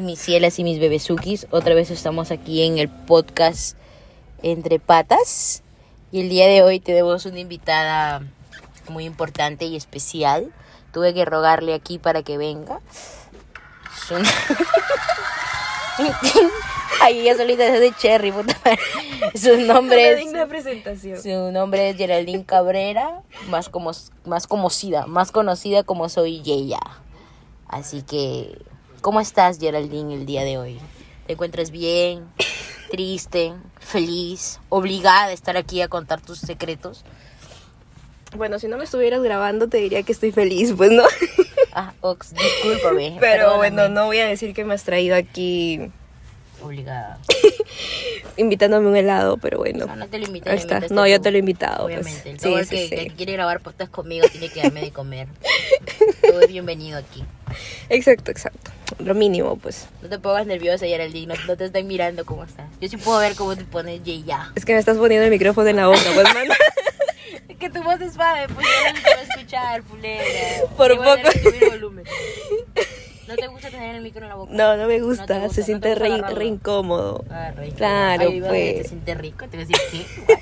[0.00, 3.76] Mis cielas y mis bebesukis, otra vez estamos aquí en el podcast
[4.42, 5.62] Entre Patas
[6.10, 8.22] y el día de hoy tenemos una invitada
[8.88, 10.52] muy importante y especial.
[10.92, 12.80] Tuve que rogarle aquí para que venga.
[17.00, 18.78] Ay, ella solita es de Cherry, puta madre.
[19.34, 20.18] Su nombre es...
[20.18, 21.20] digna presentación.
[21.20, 23.92] Su nombre es Geraldine Cabrera, más como
[24.24, 26.80] más conocida, más conocida como soy Yeya.
[27.68, 28.58] Así que,
[29.00, 30.78] ¿cómo estás, Geraldine, el día de hoy?
[31.26, 32.26] ¿Te encuentras bien?
[32.90, 33.54] ¿Triste?
[33.80, 34.60] ¿Feliz?
[34.68, 37.04] ¿Obligada a estar aquí a contar tus secretos?
[38.36, 41.04] Bueno, si no me estuvieras grabando te diría que estoy feliz, pues no.
[41.74, 43.16] Ah, Ox, discúlpame.
[43.20, 43.56] Pero perdóname.
[43.56, 45.90] bueno, no voy a decir que me has traído aquí
[46.62, 47.18] Obligada.
[48.36, 49.86] invitándome un helado, pero bueno.
[49.86, 50.50] No, no te lo invité.
[50.50, 50.80] Ahí está.
[50.90, 51.86] No, yo te lo he invitado.
[51.88, 51.98] pues.
[52.00, 52.30] Obviamente.
[52.30, 53.08] El Sí, todo el sí, que, sí.
[53.08, 55.28] que quiere grabar podcast conmigo tiene que darme de comer.
[56.22, 57.24] Todo es bienvenido aquí.
[57.88, 58.70] Exacto, exacto.
[58.98, 59.86] Lo mínimo, pues.
[60.02, 61.34] No te pongas nerviosa, Geraldine.
[61.34, 62.66] No, no te están mirando cómo estás.
[62.80, 64.52] Yo sí puedo ver cómo te pones ya.
[64.54, 66.54] Es que me estás poniendo el micrófono en la boca, pues, mano.
[67.48, 70.24] Es que tu voz es suave, pues yo no te voy a escuchar, fulera.
[70.76, 71.70] Por poco.
[71.70, 72.04] volumen.
[73.32, 74.52] ¿No te gusta tener el micro en la boca?
[74.52, 75.48] No, no me gusta.
[75.48, 77.24] Se siente re, re incómodo.
[77.30, 77.76] Ah, rico.
[77.76, 78.82] Claro, Ay, pues.
[78.82, 79.48] ¿Te sientes rico?
[79.48, 80.38] Te voy a decir, ¿qué?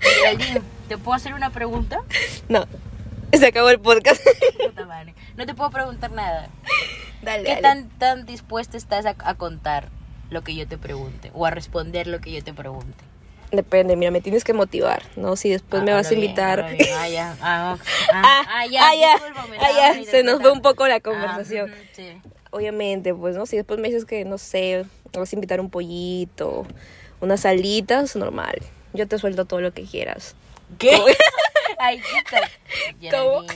[0.00, 2.02] Geraldine, ¿te puedo hacer una pregunta?
[2.50, 2.66] No.
[3.32, 4.20] Se acabó el podcast.
[5.36, 6.50] No te puedo preguntar nada.
[7.22, 7.62] dale, ¿Qué dale.
[7.62, 9.88] tan, tan dispuesta estás a, a contar
[10.28, 11.30] lo que yo te pregunte?
[11.32, 13.04] O a responder lo que yo te pregunte.
[13.52, 15.34] Depende, mira, me tienes que motivar, ¿no?
[15.34, 16.76] Si después me Ah, vas a bien, invitar.
[16.76, 16.88] bien.
[16.96, 17.36] Ah, ya.
[17.40, 17.78] Ah.
[18.12, 18.84] Ah, ah, ah, ya.
[18.84, 21.72] ah, ya, ah, se nos fue un poco la conversación.
[21.92, 22.20] sí.
[22.52, 23.46] Obviamente, pues, ¿no?
[23.46, 26.66] Si después me dices que, no sé, me vas a invitar un pollito,
[27.20, 28.58] unas alitas, normal.
[28.92, 30.34] Yo te suelto todo lo que quieras.
[30.78, 30.96] ¿Qué?
[31.78, 32.40] Ay, quita.
[33.16, 33.46] ¿Cómo?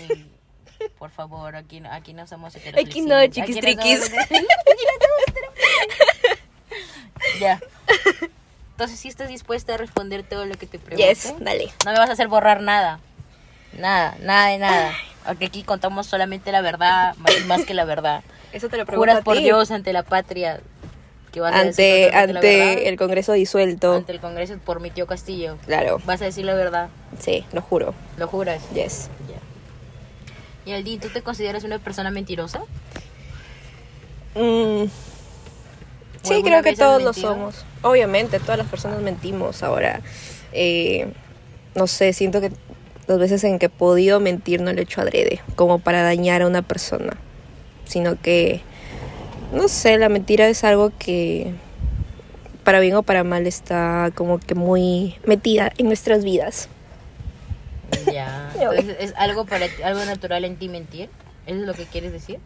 [0.99, 2.71] Por favor, aquí, no- aquí no somos Aquí
[3.03, 4.13] no, Aquí somos heteroflexibles.
[7.41, 7.61] Ya.
[8.75, 11.09] Entonces, si estás dispuesta a responder todo lo que te pregunte.
[11.09, 11.73] Yes, dale.
[11.85, 12.99] No me vas a hacer borrar nada.
[13.79, 14.93] Nada, nada de nada.
[15.27, 18.23] Porque aquí contamos solamente la verdad, más, más que la verdad.
[18.53, 19.45] Eso te lo pregunto Juras a por ti.
[19.45, 20.61] Dios ante la patria
[21.33, 22.83] que vas a Ante, decir totalmente la ante verdad.
[22.89, 23.95] el Congreso disuelto.
[23.95, 25.57] ante el Congreso por mi tío Castillo.
[25.67, 27.95] Claro, Vas a decir la verdad, sí, lo juro.
[28.17, 28.61] lo juras.
[28.75, 29.09] Yes.
[29.29, 30.71] Ya.
[30.71, 32.61] Y Aldi, ¿tú te consideras una persona mentirosa?
[34.37, 34.85] Mm,
[36.25, 37.65] Sí, creo que todos lo somos.
[37.83, 39.63] Obviamente, todas las personas mentimos.
[39.63, 40.01] Ahora,
[40.53, 41.13] eh,
[41.75, 42.51] no sé, siento que
[43.07, 46.43] las veces en que he podido mentir no lo he hecho adrede, como para dañar
[46.43, 47.17] a una persona,
[47.85, 48.63] sino que,
[49.53, 51.53] no sé, la mentira es algo que,
[52.65, 56.69] para bien o para mal, está como que muy metida en nuestras vidas.
[58.11, 58.51] Ya.
[58.59, 61.11] Entonces, ¿es algo, para algo natural en ti mentir?
[61.47, 62.39] ¿Eso es lo que quieres decir?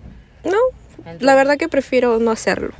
[0.44, 0.56] No,
[0.98, 2.70] Entonces- la verdad que prefiero no hacerlo.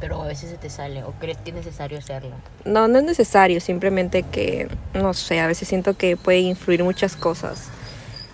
[0.00, 2.32] Pero a veces se te sale, o crees que es necesario hacerlo.
[2.64, 7.16] No, no es necesario, simplemente que, no sé, a veces siento que puede influir muchas
[7.16, 7.68] cosas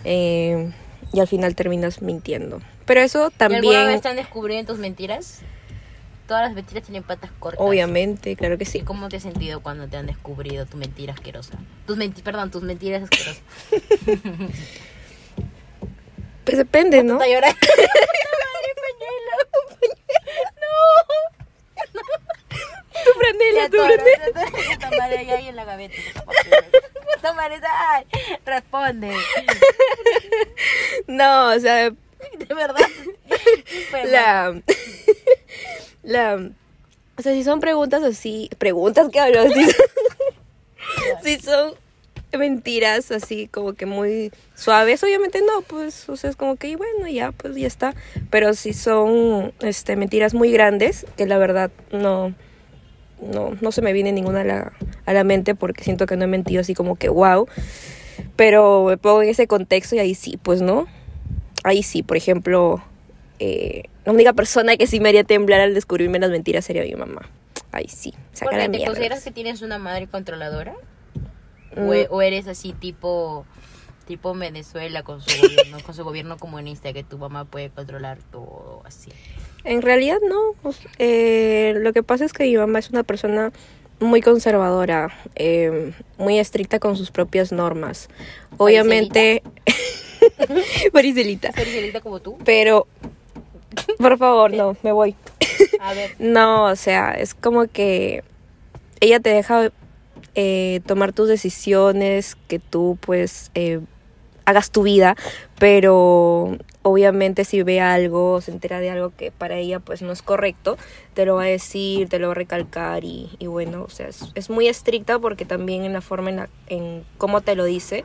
[0.04, 0.72] eh,
[1.12, 2.60] y al final terminas mintiendo.
[2.84, 5.38] Pero eso ¿Y alguna también, vez te han descubrido tus mentiras?
[6.26, 7.60] Todas las mentiras tienen patas cortas.
[7.60, 8.80] obviamente, claro que ¿Y sí.
[8.80, 11.58] cómo te has sentido cuando te han descubrido tu mentira asquerosa?
[11.86, 13.42] Tus menti perdón, tus mentiras asquerosas.
[16.44, 17.14] Pues depende, ¿no?
[17.22, 17.56] Está llorando.
[23.04, 25.22] Tú prendela, tú prendela.
[25.22, 25.97] Ya ahí en la gaveta.
[27.34, 28.06] Madre, ay,
[28.44, 29.16] responde.
[31.06, 31.91] No, o sea,
[32.38, 32.88] De verdad.
[34.06, 34.60] La,
[36.03, 36.50] la,
[37.16, 39.84] o sea, si son preguntas así, preguntas que hablo, si son,
[41.22, 41.74] si son
[42.38, 47.09] mentiras así como que muy suaves, obviamente no, pues, o sea, es como que, bueno,
[47.09, 47.94] ya, pues ya está,
[48.31, 52.34] pero si son, este, mentiras muy grandes, que la verdad no,
[53.21, 54.72] no, no se me viene ninguna a la,
[55.06, 57.47] a la mente porque siento que no he mentido así como que wow,
[58.36, 60.86] pero me pongo en ese contexto y ahí sí, pues no,
[61.65, 62.83] ahí sí, por ejemplo,
[63.39, 66.95] eh, la única persona que sí me haría temblar al descubrirme las mentiras sería mi
[66.95, 67.28] mamá.
[67.71, 68.56] Ahí sí, saca.
[68.56, 68.86] ¿Te mierda.
[68.86, 70.74] consideras que tienes una madre controladora?
[71.77, 71.89] Mm.
[71.89, 73.45] ¿O, e- o eres así tipo
[74.07, 78.83] tipo Venezuela con su gobierno, con su gobierno comunista que tu mamá puede controlar todo
[78.84, 79.10] así?
[79.65, 80.71] En realidad no.
[80.72, 83.53] sea, eh, lo que pasa es que mi mamá es una persona
[84.01, 88.09] muy conservadora, eh, muy estricta con sus propias normas.
[88.59, 89.42] Obviamente,
[90.92, 91.48] Maricelita.
[91.57, 92.39] ¿Eres como tú?
[92.45, 92.86] Pero,
[93.98, 95.15] por favor, no, me voy.
[95.80, 98.25] A ver, No, o sea, es como que
[99.01, 99.71] ella te deja
[100.34, 103.80] eh, tomar tus decisiones, que tú pues eh,
[104.44, 105.16] hagas tu vida,
[105.58, 110.22] pero obviamente si ve algo, se entera de algo que para ella pues no es
[110.22, 110.76] correcto,
[111.14, 114.08] te lo va a decir, te lo va a recalcar y, y bueno, o sea,
[114.08, 117.64] es, es, muy estricta porque también en la forma en, la, en cómo te lo
[117.64, 118.04] dice,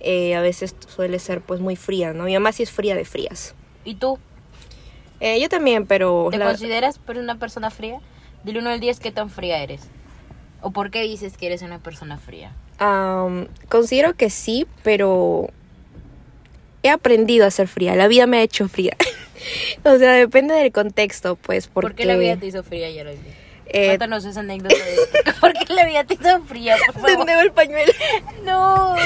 [0.00, 2.24] eh, a veces suele ser pues muy fría, ¿no?
[2.24, 3.54] Mi mamá sí es fría de frías.
[3.84, 4.18] ¿Y tú?
[5.20, 6.28] Eh, yo también, pero...
[6.30, 6.46] ¿Te la...
[6.46, 8.00] consideras una persona fría?
[8.44, 9.88] Dile uno al 10 qué tan fría eres.
[10.60, 12.52] ¿O por qué dices que eres una persona fría?
[12.80, 15.50] Um, considero que sí, pero
[16.82, 17.94] he aprendido a ser fría.
[17.94, 18.96] La vida me ha hecho fría.
[19.84, 21.68] o sea, depende del contexto, pues.
[21.68, 21.88] Porque...
[21.88, 25.72] ¿Por qué la vida te hizo fría, lo eh, Cuéntanos esa anécdota de por qué
[25.74, 27.28] la vida te hizo fría, por favor.
[27.30, 27.92] el pañuelo.
[28.44, 28.96] No.
[28.96, 29.02] no.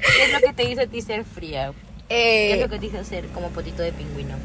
[0.00, 1.72] ¿Qué es lo que te hizo a ti ser fría?
[2.08, 2.48] Eh...
[2.48, 4.36] ¿Qué es lo que te hizo ser como potito de pingüino?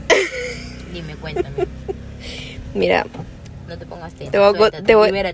[0.94, 1.68] Dime, cuéntame.
[2.74, 3.06] Mira,
[3.72, 5.34] no te pongas tenso, te voy, suéltate, te voy, te a te,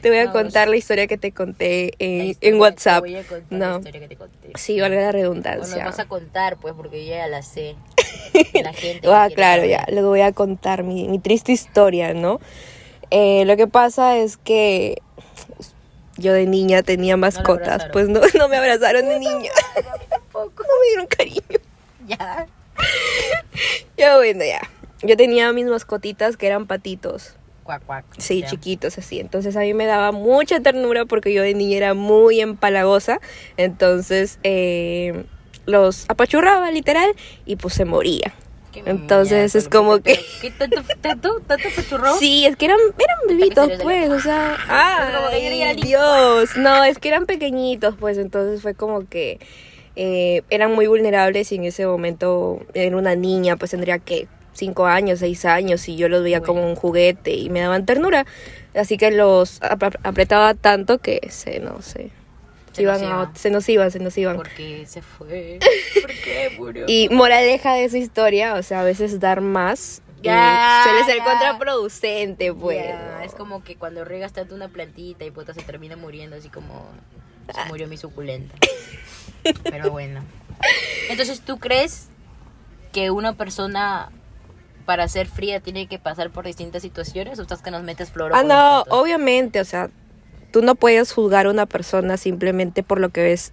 [0.00, 3.04] te voy a contar la historia que te conté en, WhatsApp.
[3.04, 3.72] Te voy a contar no.
[3.72, 4.52] la historia que te conté.
[4.54, 5.84] Sí, valga la redundancia.
[5.84, 7.76] No vas a contar, pues, porque yo ya la sé.
[8.62, 9.06] La gente.
[9.08, 9.70] ah, claro, saber.
[9.70, 9.84] ya.
[9.88, 12.40] Les voy a contar mi, mi triste historia, ¿no?
[13.10, 15.02] Eh, lo que pasa es que
[16.16, 19.50] yo de niña tenía mascotas, no pues no, no me abrazaron de niña.
[20.08, 20.62] tampoco.
[20.62, 21.60] No me dieron cariño.
[22.06, 22.46] Ya.
[23.96, 24.60] Ya bueno, ya
[25.02, 27.34] yo tenía mis mascotitas que eran patitos.
[27.64, 28.04] Cuac, cuac.
[28.18, 28.48] Sí, yeah.
[28.48, 29.18] chiquitos así.
[29.18, 33.18] Entonces a mí me daba mucha ternura porque yo de niña era muy empalagosa.
[33.56, 35.24] Entonces eh,
[35.66, 37.10] los apachurraba literal
[37.44, 38.32] y pues se moría.
[38.84, 40.20] Entonces mía, es como que...
[40.42, 42.14] ¿Qué tanto, tanto, tanto apachurró?
[42.18, 44.58] Sí, es que eran, eran bebitos pues, o sea...
[44.68, 46.56] ¡Ay, Dios!
[46.56, 49.40] No, es que eran pequeñitos pues, entonces fue como que...
[49.98, 54.86] Eh, eran muy vulnerables y en ese momento era una niña, pues tendría que cinco
[54.86, 58.26] años, seis años y yo los veía como un juguete y me daban ternura.
[58.74, 62.10] Así que los ap apretaba tanto que se, no sé,
[62.72, 64.36] se, iban nos a, se nos iban, se nos iban.
[64.36, 65.58] Porque se fue.
[66.00, 66.84] ¿Por qué murió?
[66.88, 71.24] Y moraleja de esa historia, o sea, a veces dar más ya, suele ser ya.
[71.24, 72.84] contraproducente, pues.
[72.84, 73.24] Ya.
[73.24, 76.90] Es como que cuando regas tanto una plantita y puta se termina muriendo, así como
[77.54, 78.54] se murió mi suculenta.
[79.64, 80.24] Pero bueno.
[81.08, 82.08] Entonces, ¿tú crees
[82.92, 84.10] que una persona
[84.86, 88.32] para ser fría tiene que pasar por distintas situaciones o estás que nos metes flor?
[88.34, 89.90] Ah, no, obviamente, o sea,
[90.52, 93.52] tú no puedes juzgar a una persona simplemente por lo que ves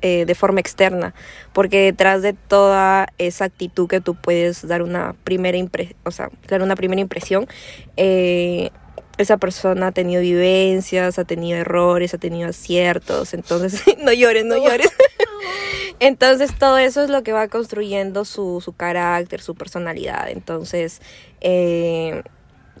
[0.00, 1.12] eh, de forma externa,
[1.52, 6.30] porque detrás de toda esa actitud que tú puedes dar una primera impresión, o sea,
[6.46, 7.48] dar una primera impresión,
[7.96, 8.70] eh,
[9.18, 14.56] esa persona ha tenido vivencias, ha tenido errores, ha tenido aciertos, entonces no llores, no
[14.56, 14.88] llores.
[16.00, 20.28] Entonces todo eso es lo que va construyendo su, su carácter, su personalidad.
[20.28, 21.00] Entonces,
[21.40, 22.22] eh,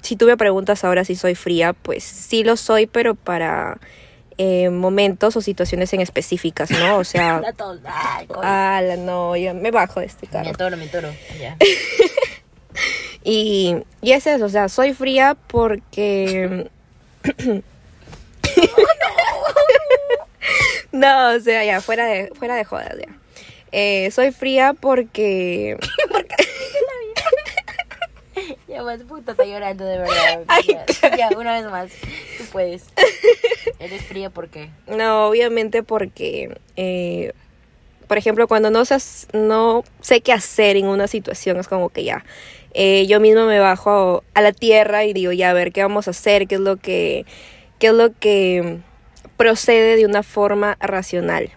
[0.02, 3.78] si tú me preguntas ahora si soy fría, pues sí lo soy, pero para
[4.36, 6.98] eh, momentos o situaciones en específicas, ¿no?
[6.98, 7.42] O sea...
[8.36, 10.50] ah, no, yo me bajo de este carro.
[10.50, 11.08] Me toro, me toro,
[11.40, 11.56] ya.
[13.24, 16.70] y, y es eso, o sea, soy fría porque...
[18.58, 18.64] No,
[20.92, 23.14] o sea, ya, fuera de, fuera de jodas, ya.
[23.72, 25.76] Eh, soy fría porque...
[26.12, 26.34] porque
[28.68, 30.44] ya más puta está llorando de verdad.
[30.48, 30.64] Ay,
[31.02, 31.90] ya, ya, una vez más.
[32.38, 32.84] Tú puedes.
[33.78, 34.70] ¿Eres fría por qué?
[34.86, 36.56] No, obviamente porque...
[36.76, 37.32] Eh,
[38.06, 42.04] por ejemplo, cuando no, seas, no sé qué hacer en una situación, es como que
[42.04, 42.24] ya...
[42.74, 46.06] Eh, yo mismo me bajo a la tierra y digo, ya, a ver, ¿qué vamos
[46.06, 46.46] a hacer?
[46.46, 47.26] ¿Qué es lo que...
[47.78, 48.80] ¿Qué es lo que
[49.36, 51.50] procede de una forma racional.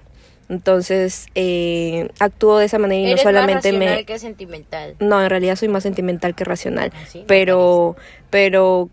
[0.50, 4.06] Entonces, eh, actúo de esa manera y ¿Eres no solamente más racional me...
[4.06, 4.96] que sentimental.
[5.00, 6.92] No, en realidad soy más sentimental que racional.
[6.94, 7.24] ¿Ah, sí?
[7.26, 7.96] Pero,
[8.30, 8.90] pero,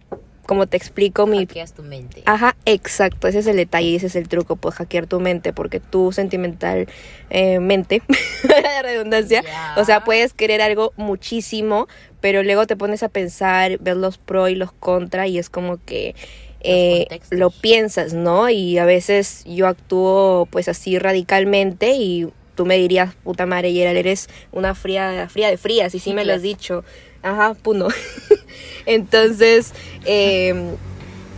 [0.49, 1.41] como te explico, mi...
[1.41, 2.23] Hackeas tu mente.
[2.25, 5.79] Ajá, exacto, ese es el detalle, ese es el truco, pues hackear tu mente, porque
[5.79, 6.87] tú sentimental
[7.29, 8.03] eh, mente,
[8.63, 9.45] la redundancia,
[9.77, 11.87] o sea, puedes querer algo muchísimo,
[12.21, 15.85] pero luego te pones a pensar, ver los pro y los contra y es como
[15.85, 16.15] que
[16.61, 18.49] eh, lo piensas, ¿no?
[18.51, 24.29] Y a veces yo actúo pues así radicalmente y tú me dirías, puta madre, eres
[24.51, 26.85] una fría, fría de frías, y sí me lo has dicho.
[27.23, 27.89] Ajá, puno.
[28.87, 29.73] Entonces,
[30.05, 30.55] eh,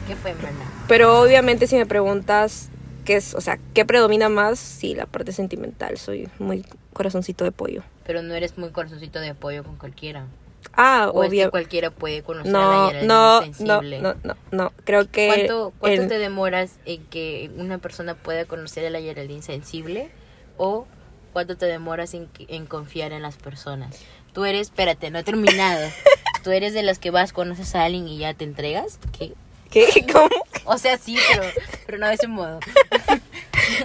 [0.06, 0.72] ¿Qué fue, mana?
[0.88, 2.70] pero obviamente si me preguntas
[3.04, 7.52] qué es, o sea, qué predomina más, sí, la parte sentimental, soy muy corazoncito de
[7.52, 7.82] pollo.
[8.06, 10.26] Pero no eres muy corazoncito de apoyo con cualquiera.
[10.74, 11.50] Ah, O es que obvio.
[11.50, 14.00] cualquiera puede conocer a No, la Geraldine no, no, sensible.
[14.00, 18.44] no, no, no, creo que ¿Cuánto, cuánto el- te demoras en que una persona pueda
[18.44, 20.10] conocer a la Geraldine sensible?
[20.56, 20.86] ¿O
[21.32, 23.96] cuánto te demoras en, en confiar en las personas?
[24.32, 25.88] Tú eres, espérate, no he terminado.
[26.44, 28.98] ¿Tú eres de las que vas, conoces a alguien y ya te entregas?
[29.18, 29.32] ¿Qué?
[29.70, 30.06] ¿Qué?
[30.12, 30.28] ¿Cómo?
[30.64, 31.42] O sea, sí, pero,
[31.86, 32.60] pero no de ese modo.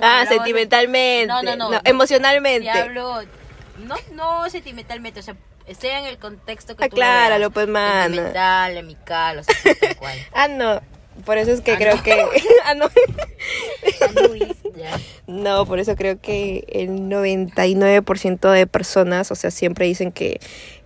[0.01, 1.27] Ah, de- sentimentalmente.
[1.27, 1.79] No, no, no.
[1.83, 2.63] emocionalmente.
[2.71, 3.21] Si hablo,
[3.85, 5.35] no, no sentimentalmente, o sea,
[5.73, 7.53] sea en el contexto que tú lo Acláralo, veas.
[7.53, 8.03] pues, mana.
[8.05, 10.17] Sentimental, amical, o sea, tal cual.
[10.33, 10.81] Ah, no.
[11.25, 12.03] Por eso es que Ah, creo no.
[12.03, 12.11] que.
[12.65, 12.89] ah, no.
[15.27, 20.39] No, por eso creo que el 99% de personas, o sea, siempre dicen que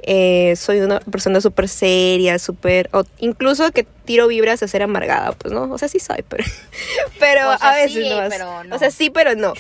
[0.04, 2.90] eh, soy una persona súper seria, súper...
[2.94, 5.64] o incluso que tiro vibras a ser amargada, pues, ¿no?
[5.72, 6.44] O sea, sí soy, pero...
[7.20, 8.30] pero O sea, a veces sí, no.
[8.30, 8.76] pero no.
[8.76, 9.54] O sea, sí, pero no.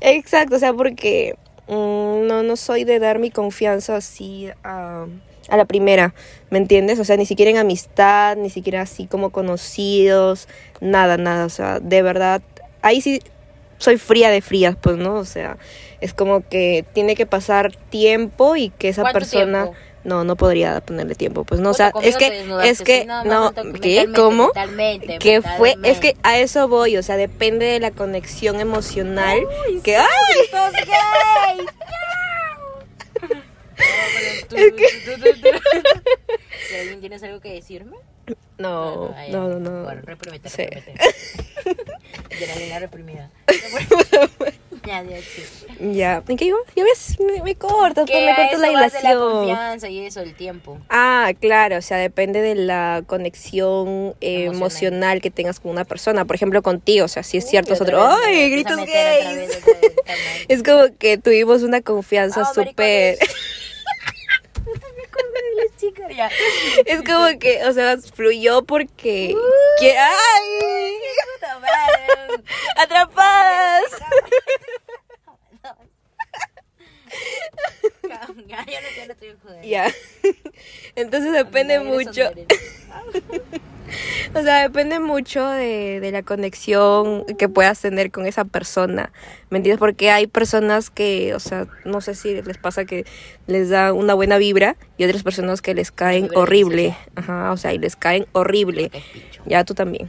[0.00, 1.36] Exacto, o sea, porque
[1.68, 5.06] mm, no, no soy de dar mi confianza así a,
[5.48, 6.14] a la primera,
[6.50, 6.98] ¿me entiendes?
[6.98, 10.48] O sea, ni siquiera en amistad, ni siquiera así como conocidos,
[10.80, 12.42] nada, nada, o sea, de verdad,
[12.82, 13.20] ahí sí
[13.78, 15.16] soy fría de frías, pues, ¿no?
[15.16, 15.58] O sea,
[16.00, 19.62] es como que tiene que pasar tiempo y que esa ¿Cuánto persona...
[19.64, 19.78] tiempo?
[20.04, 23.06] No, no podría ponerle tiempo, pues no, o Puta, sea, es que, es que, sí,
[23.06, 24.08] no, no, no, ¿qué?
[24.14, 24.50] ¿Cómo?
[25.20, 29.38] que fue, es que a eso voy, o sea, depende de la conexión emocional,
[29.84, 30.06] que, ¡ay!
[30.50, 31.66] ¡Sos gay!
[34.54, 34.86] Es que...
[36.68, 37.96] Si alguien tienes algo que decirme?
[38.58, 39.32] No, ya.
[39.32, 39.84] no, no, no.
[39.84, 40.62] Bueno, reprímete, Sí.
[40.66, 41.14] reprímete.
[42.30, 43.30] Geraldina reprimida.
[44.86, 45.42] ya, ya, sí.
[45.94, 46.58] Ya, ¿en qué iba?
[46.76, 49.32] Ya ves, me, me cortas, pues me cortas la vas de la hilación.
[49.32, 50.78] confianza y eso, el tiempo.
[50.88, 54.54] Ah, claro, o sea, depende de la conexión eh, Emocional.
[54.56, 56.24] emocional que tengas con una persona.
[56.24, 58.00] Por ejemplo, contigo, o sea, si es Uy, cierto, es otro.
[58.24, 59.58] ¡Ay, gritos gays!
[60.48, 63.18] Es como que tuvimos una confianza Ah, súper.
[65.56, 66.30] Las chicas, ya.
[66.86, 69.34] es como que, o sea, fluyó porque.
[69.78, 70.94] que- ¡Ay!
[71.34, 72.42] Puta madre.
[72.76, 73.82] ¡Atrapadas!
[78.72, 79.68] Ya, ya no, ya estoy jodiendo.
[79.68, 79.92] Ya.
[80.96, 82.22] Entonces depende mucho.
[84.34, 89.12] O sea, depende mucho de, de la conexión que puedas tener con esa persona.
[89.50, 89.78] ¿Me entiendes?
[89.78, 93.04] Porque hay personas que, o sea, no sé si les pasa que
[93.46, 96.96] les da una buena vibra y otras personas que les caen horrible.
[97.16, 98.90] Ajá, o sea, y les caen horrible.
[99.44, 100.08] Ya tú también.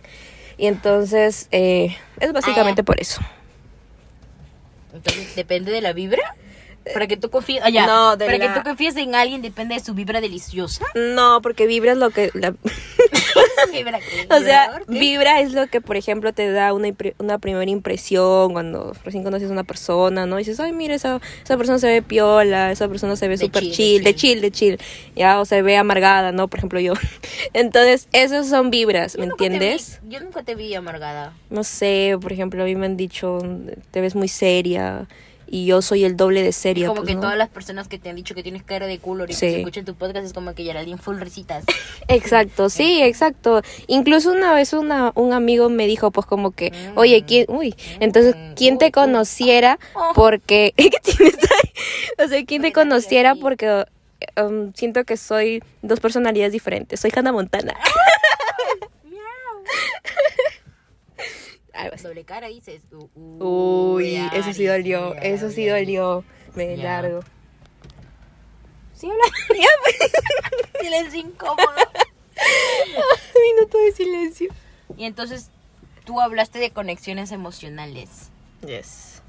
[0.57, 2.85] Y entonces, eh, es básicamente Ah.
[2.85, 3.19] por eso.
[4.93, 6.35] Entonces, depende de la vibra.
[6.93, 7.61] Para que tú confíes.
[7.63, 7.69] Ah.
[7.71, 10.85] No, de Para la- que tú confíes en alguien depende de su vibra deliciosa.
[10.95, 12.29] No, porque vibra es lo que...
[12.33, 12.53] la-
[13.71, 13.99] Vibra
[14.29, 18.93] O sea, vibra es lo que, por ejemplo, te da una, una primera impresión cuando
[19.03, 20.37] recién conoces a una persona, ¿no?
[20.39, 23.63] Y dices, ay, mira, esa, esa persona se ve piola, esa persona se ve súper
[23.71, 24.71] chill, de chill, de chill.
[24.71, 26.47] chill, de chill, ya, o se ve amargada, ¿no?
[26.49, 26.93] Por ejemplo, yo.
[27.53, 29.99] Entonces, esas son vibras, ¿me entiendes?
[30.03, 31.33] vi- yo nunca te vi amargada.
[31.49, 33.39] No sé, por ejemplo, a mí me han dicho,
[33.91, 35.07] te ves muy seria,
[35.47, 36.87] y yo soy el doble de seria.
[36.87, 37.21] Como pues, que ¿no?
[37.21, 39.47] todas las personas que te han dicho que tienes cara de culo y Sí.
[39.47, 41.63] que escuchan tu podcast es como que Geraldine full risitas.
[42.07, 43.61] Exacto, sí, exacto.
[43.87, 46.97] Incluso una vez una, un amigo me dijo, pues como que, Mm.
[46.97, 50.11] oye, ¿quién, uy, entonces, Mm, ¿quién uy, te conociera Oh.
[50.15, 52.25] porque, ¿qué tienes ahí?
[52.25, 53.85] O sea, ¿quién te conociera porque
[54.41, 56.99] um, siento que soy dos personalidades diferentes?
[56.99, 57.73] Soy Hannah Montana.
[61.73, 62.03] Algo así.
[62.03, 62.83] Doble cara dices.
[62.91, 66.23] Uh, Uy, eso sí dolió, eso sí dolió.
[66.55, 67.21] Me largo.
[68.93, 69.23] Sí, habla.
[70.81, 71.63] Silencio incómodo.
[73.55, 74.53] Minuto de silencio.
[74.97, 75.49] Y entonces
[76.05, 78.29] tú hablaste de conexiones emocionales.
[78.65, 79.21] Yes.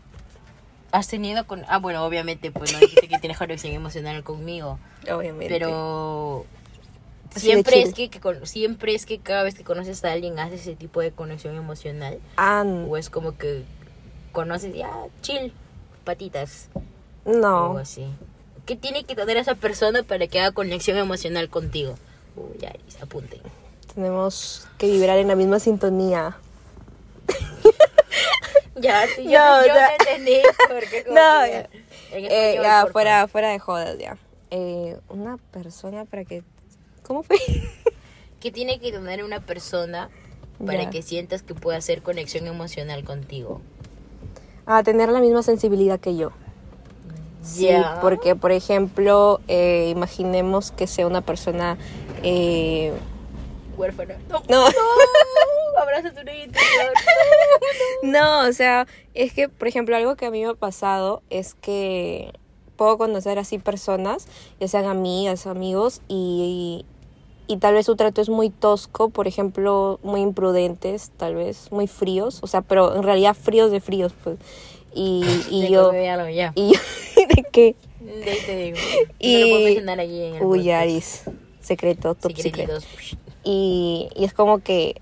[0.93, 1.65] Has tenido con...
[1.69, 4.79] Ah, bueno, obviamente, pues no dijiste que tienes conexión emocional conmigo.
[5.11, 5.49] Obviamente.
[5.49, 6.47] Pero...
[7.37, 10.61] Siempre es que, que con- siempre es que cada vez que conoces a alguien haces
[10.63, 12.19] ese tipo de conexión emocional.
[12.89, 13.65] O es como que
[14.33, 14.91] conoces ya,
[15.23, 15.53] chill,
[16.05, 16.69] patitas.
[17.25, 17.79] O no.
[17.79, 18.07] así.
[18.67, 21.97] ¿Qué tiene que tener esa persona para que haga conexión emocional contigo?
[22.37, 22.73] Uy, ya,
[23.03, 23.41] apunten.
[23.95, 26.37] Tenemos que vibrar en la misma sintonía.
[28.77, 30.43] Ya, tú, yo, No, yo te entendí.
[30.69, 31.69] Porque como No, ya.
[32.13, 34.17] Eh, ya, fuera de jodas, ya.
[34.51, 36.43] Eh, una persona para que...
[37.05, 37.37] ¿Cómo fue?
[38.41, 40.11] ¿Qué tiene que tener una persona
[40.67, 43.61] para que sientas que puede hacer conexión emocional contigo?
[44.67, 46.33] A tener la misma sensibilidad que yo.
[47.43, 47.69] Sí,
[48.01, 51.77] porque, por ejemplo, eh, imaginemos que sea una persona...
[52.23, 52.93] eh,
[53.77, 54.17] Huérfana.
[54.31, 54.67] No, no,
[55.79, 56.93] abraza tu niño interior.
[58.03, 61.55] no, o sea, es que, por ejemplo, algo que a mí me ha pasado es
[61.55, 62.33] que
[62.77, 64.27] puedo conocer así personas,
[64.61, 66.87] ya sean amigas, amigos, y,
[67.47, 71.87] y tal vez su trato es muy tosco, por ejemplo, muy imprudentes, tal vez, muy
[71.87, 74.39] fríos, o sea, pero en realidad fríos de fríos, pues.
[74.95, 75.87] Y, y De yo...
[75.89, 76.53] acuerdo, ya.
[76.57, 76.81] Y yo,
[77.37, 77.77] ¿de qué?
[78.01, 78.77] De ahí te digo.
[79.19, 80.71] Y- No lo puedo mencionar allí en el Uy.
[80.71, 81.23] Aris,
[81.61, 82.43] secreto, top secret.
[82.69, 82.85] Secretitos.
[83.45, 85.01] y, y es como que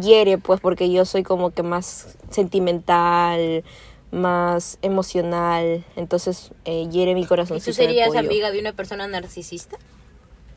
[0.00, 3.62] hiere, pues, porque yo soy como que más sentimental,
[4.10, 7.70] más emocional, entonces eh, hiere mi ¿Y corazoncito.
[7.70, 9.76] tú serías amiga de una persona narcisista?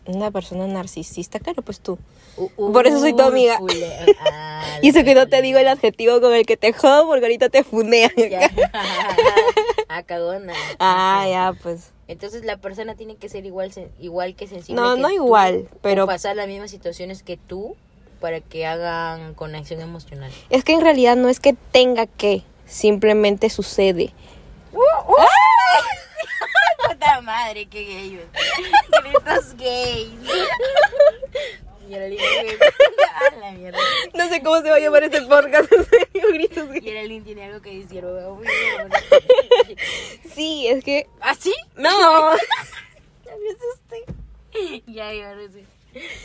[0.06, 2.00] Una persona narcisista, claro, pues tú.
[2.56, 3.60] Por eso soy tu amiga.
[4.82, 7.50] Y eso que no te digo el adjetivo con el que te jodo porque ahorita
[7.50, 8.12] te funean.
[8.16, 8.50] Ya.
[9.90, 10.54] ah, cagona.
[10.80, 11.92] Ah, ya, pues.
[12.08, 14.82] Entonces la persona tiene que ser igual igual que sensible.
[14.82, 17.76] No, que no tú, igual, pero- pasar las mismas situaciones que tú
[18.20, 20.32] para que hagan conexión emocional.
[20.50, 24.14] Es que en realidad no es que tenga que, simplemente sucede.
[26.88, 28.20] Puta madre, qué gay.
[29.04, 30.10] Gritos gays.
[34.14, 35.72] No sé cómo se va a llamar este podcast.
[36.34, 36.68] gritos.
[36.82, 38.06] Y ahora Lynn tiene algo que decir.
[38.06, 38.42] weón.
[40.36, 41.08] Sí, es que.
[41.22, 41.54] ¿Ah, sí?
[41.76, 41.90] No.
[43.26, 44.84] Ya me asusté.
[44.88, 45.36] Ya, ya.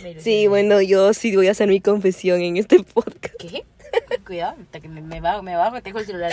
[0.02, 3.34] Me Sí, bueno, yo sí voy a hacer mi confesión en este podcast.
[3.38, 3.64] ¿Qué?
[4.26, 6.32] Cuidado, hasta que me, me bajo, me bajo, te dejo el celular.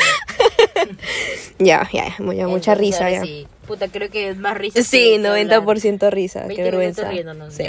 [1.60, 3.22] Ya, ya, mucha Entonces, risa ya.
[3.24, 3.48] Sí.
[3.68, 4.82] Puta, creo que es más risa.
[4.84, 5.62] Sí, que- que hablar.
[5.64, 7.10] 90% risa, 20 qué vergüenza.
[7.10, 7.66] riéndonos, Sí.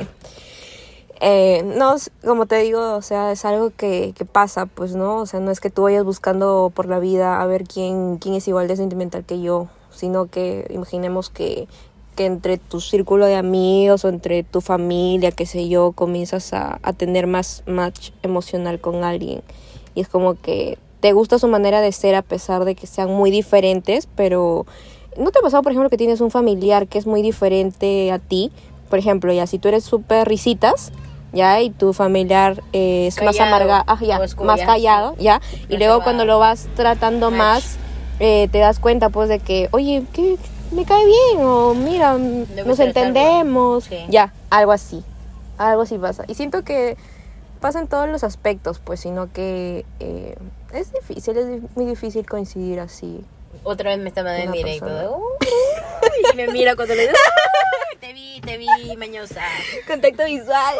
[1.25, 5.19] Eh, no, s- como te digo, o sea, es algo que, que pasa, pues, ¿no?
[5.19, 8.35] O sea, no es que tú vayas buscando por la vida a ver quién, quién
[8.35, 11.69] es igual de sentimental que yo, sino que imaginemos que,
[12.17, 16.81] que entre tu círculo de amigos o entre tu familia, qué sé yo, comienzas a,
[16.83, 19.43] a tener más match emocional con alguien.
[19.95, 23.11] Y es como que te gusta su manera de ser a pesar de que sean
[23.11, 24.67] muy diferentes, pero
[25.19, 28.21] ¿no te ha pasado, por ejemplo, que tienes un familiar que es muy diferente a
[28.21, 28.53] ti?
[28.89, 30.93] Por ejemplo, ya si tú eres súper risitas,
[31.33, 36.05] ya, y tu familiar eh, es más amargado, ah, ya, más callado, ya, y luego
[36.05, 37.79] cuando lo vas tratando más,
[38.21, 40.37] eh, te das cuenta, pues, de que, oye, que
[40.71, 43.97] me cae bien, o mira, nos entendemos, Sí.
[44.09, 45.03] ya, algo así,
[45.59, 46.25] algo así pasa.
[46.29, 46.97] Y siento que
[47.61, 50.37] pasa en todos los aspectos, pues, sino que eh,
[50.73, 53.25] es difícil, es muy difícil coincidir así.
[53.65, 55.19] Otra vez me está mandando en directo.
[55.19, 55.47] "Uy",
[56.33, 57.15] y me mira cuando le digo,
[57.91, 59.43] "Ay, te vi, te vi, mañosa.
[59.87, 60.75] Contacto visual.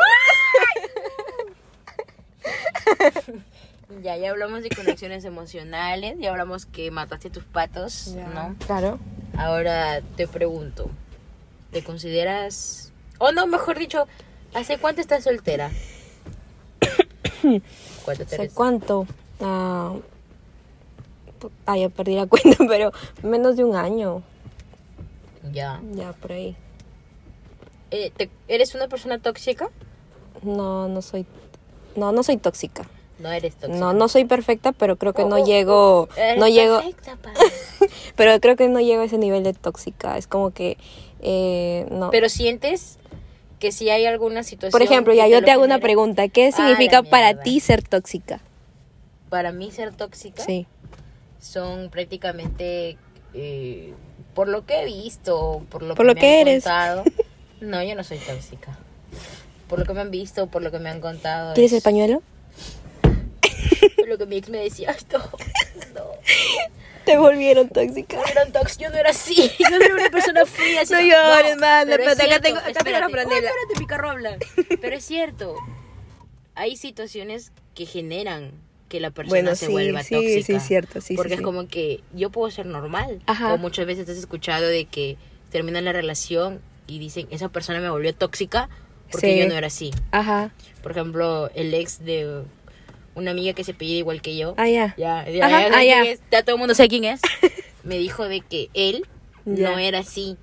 [4.03, 8.57] Ya, ya hablamos de conexiones emocionales, ya hablamos que mataste a tus patos, ¿no?
[8.67, 8.99] Claro.
[9.37, 10.91] Ahora te pregunto,
[11.73, 14.09] ¿te consideras, o no, mejor dicho,
[14.55, 15.71] ¿hace cuánto estás soltera?
[18.05, 18.53] ¿Cuánto te ¿Hace eres?
[18.55, 19.07] cuánto?
[19.43, 19.93] Ah,
[21.41, 24.23] pu- ah, ya perdí la cuenta, pero menos de un año.
[25.53, 25.81] Ya.
[25.95, 26.57] Ya, por ahí.
[27.91, 29.69] Eh, te- ¿Eres una persona tóxica?
[30.43, 31.27] No, no soy...
[31.97, 32.85] No, no soy tóxica.
[33.19, 33.79] No eres tóxica.
[33.79, 36.09] No, no soy perfecta, pero creo que Oh, no oh, llego...
[36.17, 36.77] Eres No llego...
[36.81, 37.19] perfecta.
[38.17, 40.17] Pero creo que no llego a ese nivel de tóxica.
[40.17, 40.77] Es como que...
[41.21, 42.11] eh, no.
[42.11, 42.99] Pero sientes
[43.59, 44.73] que si hay alguna situación...
[44.73, 46.29] Por ejemplo, ya yo te hago una pregunta.
[46.29, 48.41] ¿Qué Ah, significa para ti ser tóxica?
[49.33, 50.67] Para mí ser tóxica Sí.
[51.41, 52.99] son prácticamente...
[53.33, 53.95] eh,
[54.35, 56.65] por lo que he visto, por lo Por que lo me que han eres.
[56.65, 57.05] contado.
[57.63, 58.77] No, yo no soy tóxica.
[59.69, 61.55] Por lo que me han visto, por lo que me han contado.
[61.55, 62.21] ¿Quieres es- el pañuelo?
[63.97, 65.19] por Lo que mi ex me decía, "Ay, no,
[65.95, 66.11] no.
[67.07, 68.17] Te volvieron tóxica.
[68.19, 69.51] No era un tox, yo no era así.
[69.59, 70.83] Yo no era una persona fría.
[70.91, 73.31] No llores, man, pero espérate, acá tengo- acá tengo la espérate.
[73.31, 74.37] Oh, espérate, mi carro habla.
[74.81, 75.55] Pero es cierto.
[76.55, 78.53] Hay situaciones que generan
[78.93, 80.61] que la persona Bueno, se sí, vuelva sí, tóxica.
[80.61, 81.45] sí, cierto, sí, sí, Porque es sí.
[81.45, 83.23] como que yo puedo ser normal.
[83.27, 83.55] Ajá.
[83.55, 85.17] O muchas veces has escuchado de que
[85.51, 88.69] terminan la relación y dicen, esa persona me volvió tóxica
[89.11, 89.93] porque yo no era así.
[90.11, 90.53] Ajá.
[90.83, 92.43] Por ejemplo, el ex de
[93.15, 94.55] una amiga que se pide igual que yo.
[94.59, 94.95] Ah, ya.
[94.99, 96.03] Ya, ya, Ajá, ya, ah, ya.
[96.05, 97.23] es, ya todo el mundo sabe quién es.
[97.85, 99.07] Me dijo de que él
[99.47, 100.37] no era así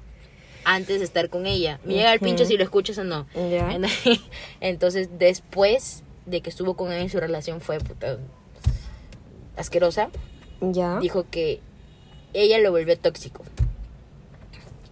[0.66, 1.80] antes de estar con ella.
[1.86, 3.28] Me llega el pincho si lo escuchas o no.
[3.36, 3.78] Ya.
[4.60, 8.18] Entonces, después de que estuvo con él en su relación fue puta,
[9.58, 10.10] asquerosa,
[10.62, 11.00] Ya.
[11.00, 11.60] dijo que
[12.34, 13.44] ella lo volvió tóxico.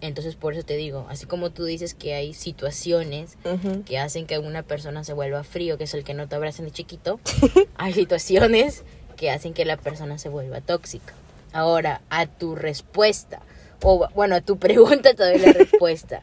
[0.00, 3.36] Entonces, por eso te digo, así como tú dices que hay situaciones
[3.84, 6.66] que hacen que una persona se vuelva frío, que es el que no te abrazan
[6.66, 7.18] de chiquito,
[7.76, 8.84] hay situaciones
[9.16, 11.14] que hacen que la persona se vuelva tóxica.
[11.52, 13.40] Ahora, a tu respuesta,
[13.82, 16.22] o bueno, a tu pregunta te doy la respuesta.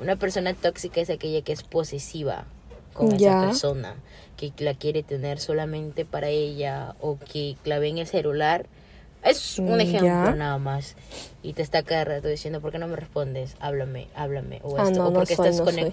[0.00, 2.46] Una persona tóxica es aquella que es posesiva
[2.94, 3.30] con Ya.
[3.32, 3.96] esa persona,
[4.36, 8.66] que la quiere tener solamente para ella o que la ve en el celular.
[9.22, 10.34] Es un Mm, ejemplo ya.
[10.34, 10.96] nada más.
[11.42, 13.54] Y te está cada rato diciendo, ¿por qué no me respondes?
[13.60, 14.60] Háblame, háblame.
[14.62, 15.92] O, Ah, esto, no, o no porque soy, estás no soy.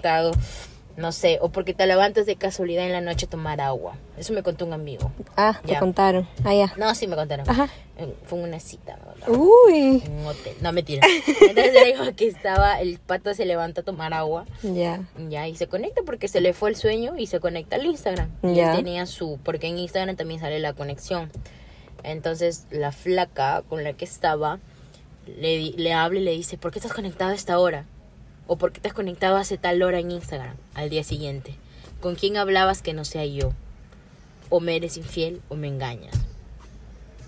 [0.98, 3.94] No sé, o porque te levantas de casualidad en la noche a tomar agua.
[4.18, 5.12] Eso me contó un amigo.
[5.36, 5.78] Ah, te Ya.
[5.78, 6.28] contaron.
[6.44, 6.74] Ah, ya.
[6.76, 7.48] No, sí me contaron.
[7.48, 7.68] Ajá.
[7.96, 9.36] Eh, Fue una cita, contaron.
[9.40, 10.02] Uy.
[10.04, 10.54] En un hotel.
[10.60, 11.06] No, mentira.
[11.26, 14.44] Entonces le dijo que estaba, el pato se levanta a tomar agua.
[14.62, 15.00] Ya.
[15.28, 18.30] Ya, y se conecta porque se le fue el sueño y se conecta al Instagram.
[18.42, 18.72] Y Ya.
[18.72, 21.30] él tenía su, porque en Instagram también sale la conexión.
[22.02, 24.58] Entonces la flaca con la que estaba
[25.26, 27.84] le, le habla y le dice, ¿por qué estás conectado a esta hora?
[28.48, 31.54] ¿O por qué te has conectado hace tal hora en Instagram al día siguiente?
[32.00, 33.52] ¿Con quién hablabas que no sea yo?
[34.48, 36.14] O me eres infiel o me engañas.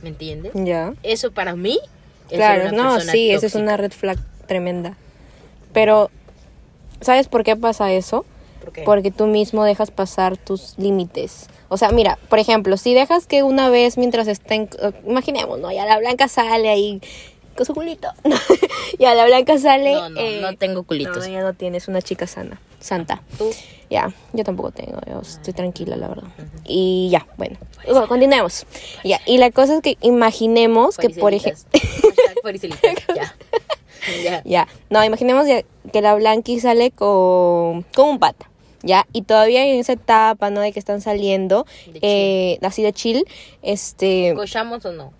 [0.02, 0.52] ¿Me entiendes?
[0.54, 0.94] Ya.
[1.02, 1.78] Eso para mí
[2.30, 3.62] es Claro, una no, sí, esa es tóxica.
[3.62, 4.96] una red flag tremenda.
[5.72, 6.10] Pero,
[7.02, 8.24] ¿sabes por qué pasa eso?
[8.60, 8.82] ¿Por qué?
[8.82, 11.48] Porque tú mismo dejas pasar tus límites.
[11.68, 14.68] O sea, mira, por ejemplo, si dejas que una vez mientras estén,
[15.06, 15.70] imaginemos, ¿no?
[15.70, 17.00] Ya la blanca sale ahí
[17.64, 18.08] su culito.
[18.98, 19.94] ya la blanca sale.
[19.94, 21.26] No, no, eh, no tengo culitos.
[21.26, 23.22] No, ya no tienes una chica sana, santa.
[23.38, 23.50] Tú,
[23.88, 26.28] Ya, yo tampoco tengo, yo estoy tranquila, la verdad.
[26.64, 28.66] Y ya, bueno, Bueno, continuemos.
[29.04, 31.64] Ya, y la cosa es que imaginemos que, por ejemplo...
[33.14, 33.34] Ya.
[34.24, 34.42] Ya.
[34.44, 38.48] Ya, no, imaginemos ya que la Blanqui sale con, con un pata,
[38.82, 39.06] ¿ya?
[39.12, 40.60] Y todavía en esa etapa, ¿no?
[40.60, 43.24] De que están saliendo, De eh, así de chill,
[43.60, 44.32] este...
[44.34, 45.12] ¿Cochamos o no?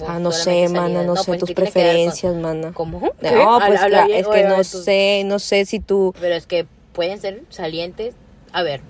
[0.00, 2.72] ¿O Ah, no sé, mana, no, sé pues, tus preferencias, mana.
[2.72, 3.00] ¿Cómo?
[3.00, 6.14] No, pues Habla- habla claro, bien, es que no tus- sé, no sé si tú...
[6.20, 8.14] Pero es que pueden ser salientes.
[8.52, 8.80] A ver.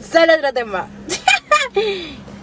[0.00, 0.88] Sale otro tema.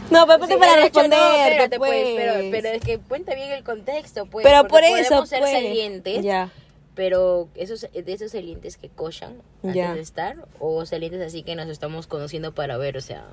[0.09, 1.91] No, pero ponte Sí, para de hecho, no, responder, espérate, pues.
[1.91, 4.45] pues, pero, pero es que cuenta bien el contexto, pues.
[4.45, 5.51] Pero por eso, podemos ser pues.
[5.51, 6.49] salientes, Ya.
[6.95, 9.93] pero esos, de esos salientes que cochan antes Ya.
[9.93, 13.25] de estar, o salientes así que nos estamos conociendo para ver, o sea,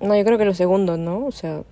[0.00, 1.26] No, yo creo que lo segundo, ¿no?
[1.26, 1.62] O sea,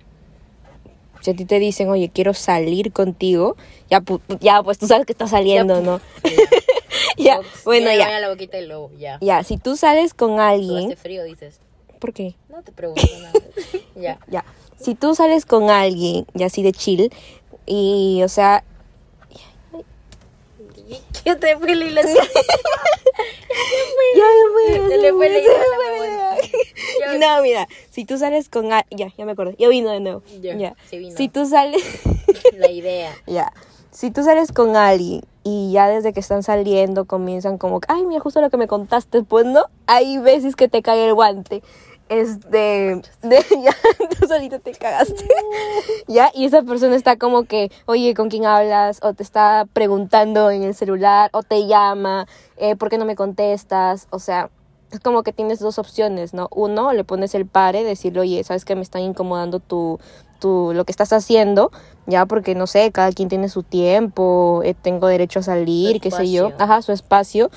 [1.23, 3.55] si a ti te dicen, oye, quiero salir contigo,
[3.89, 6.01] ya, pu- ya pues tú sabes que estás saliendo, ¿no?
[7.17, 8.05] ya, Ops, bueno, ya.
[8.05, 9.19] vaya la boquita y luego, ya.
[9.21, 11.61] Ya, si tú sales con alguien, hace frío, dices.
[11.99, 12.35] ¿por qué?
[12.49, 13.39] No te pregunto nada.
[13.95, 14.19] ya.
[14.27, 14.43] Ya,
[14.81, 17.09] si tú sales con alguien, ya así de chill,
[17.65, 18.65] y, o sea,
[21.23, 21.85] ¿Qué te fue la
[24.15, 25.11] ya me fue, Se
[27.23, 30.21] No, mira, si tú sales con alguien, ya, ya me acordé, ya vino de nuevo.
[30.41, 31.15] Ya, Ya, sí vino.
[31.17, 31.81] si tú sales,
[32.57, 33.11] La idea.
[33.27, 33.51] ya,
[33.91, 38.19] si tú sales con alguien y ya desde que están saliendo comienzan como, ay, mira,
[38.21, 39.65] justo lo que me contaste, pues, ¿no?
[39.87, 41.61] Hay veces que te cae el guante.
[42.09, 43.75] Este, de, ya,
[44.19, 45.25] tú solito te cagaste.
[46.07, 48.99] ya, y esa persona está como que, oye, ¿con quién hablas?
[49.01, 53.15] O te está preguntando en el celular, o te llama, eh, ¿por qué no me
[53.15, 54.07] contestas?
[54.11, 54.49] O sea,
[54.99, 56.47] como que tienes dos opciones, ¿no?
[56.51, 59.99] Uno, le pones el pare, decirle, oye, ¿sabes que me están incomodando tu,
[60.39, 61.71] tu, lo que estás haciendo?
[62.05, 66.11] Ya, porque no sé, cada quien tiene su tiempo, eh, tengo derecho a salir, qué
[66.11, 67.49] sé yo, ajá, su espacio.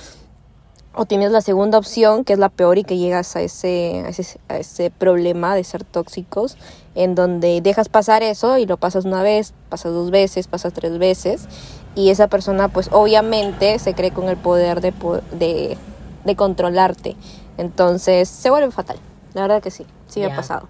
[0.99, 4.09] O tienes la segunda opción, que es la peor y que llegas a ese, a
[4.09, 6.57] ese, a ese problema de ser tóxicos,
[6.95, 10.99] en donde dejas pasar eso y lo pasas una vez, pasas dos veces, pasas tres
[10.99, 11.49] veces,
[11.95, 14.93] y esa persona pues obviamente se cree con el poder de,
[15.33, 15.77] de,
[16.27, 17.17] de controlarte.
[17.57, 18.99] Entonces se vuelve fatal.
[19.33, 20.69] La verdad que sí, sí me ha pasado.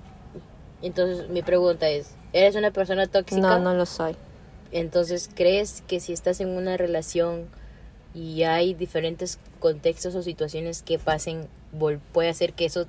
[0.82, 3.40] Entonces, mi pregunta es, ¿eres una persona tóxica?
[3.40, 4.14] No, no lo soy.
[4.72, 7.46] Entonces, ¿crees que si estás en una relación
[8.14, 11.48] y hay diferentes contextos o situaciones que pasen,
[12.12, 12.86] puede hacer que eso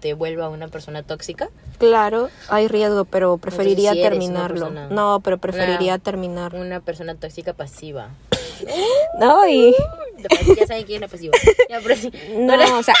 [0.00, 1.50] te vuelva una persona tóxica?
[1.78, 4.66] Claro, hay riesgo, pero preferiría terminarlo.
[4.68, 6.54] persona- No, pero preferiría Una- terminar.
[6.54, 8.08] Una persona tóxica pasiva.
[9.18, 9.74] No, y...
[10.56, 11.36] Ya saben quién es la pasiva.
[11.68, 12.10] Ya, pero sí.
[12.36, 12.94] No, o sea,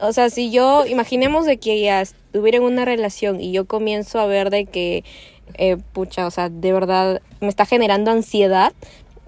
[0.00, 4.18] o sea, si yo, imaginemos de que ya estuviera en una relación y yo comienzo
[4.18, 5.04] a ver de que,
[5.54, 8.72] eh, pucha, o sea, de verdad me está generando ansiedad,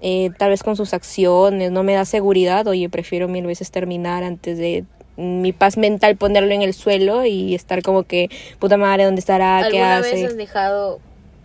[0.01, 4.23] eh, tal vez con sus acciones, no me da seguridad, oye, prefiero mil veces terminar
[4.23, 4.83] antes de
[5.17, 9.67] mi paz mental ponerlo en el suelo y estar como que, puta madre, ¿dónde estará?
[9.69, 10.99] ¿Qué ¿Alguna vez has dejado...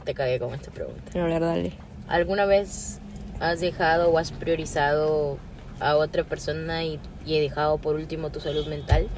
[0.04, 1.02] Te cagué con esta pregunta.
[1.14, 1.72] No, la verdad, dale.
[2.08, 2.98] ¿Alguna vez
[3.38, 5.38] has dejado o has priorizado
[5.80, 9.08] a otra persona y, y he dejado por último tu salud mental?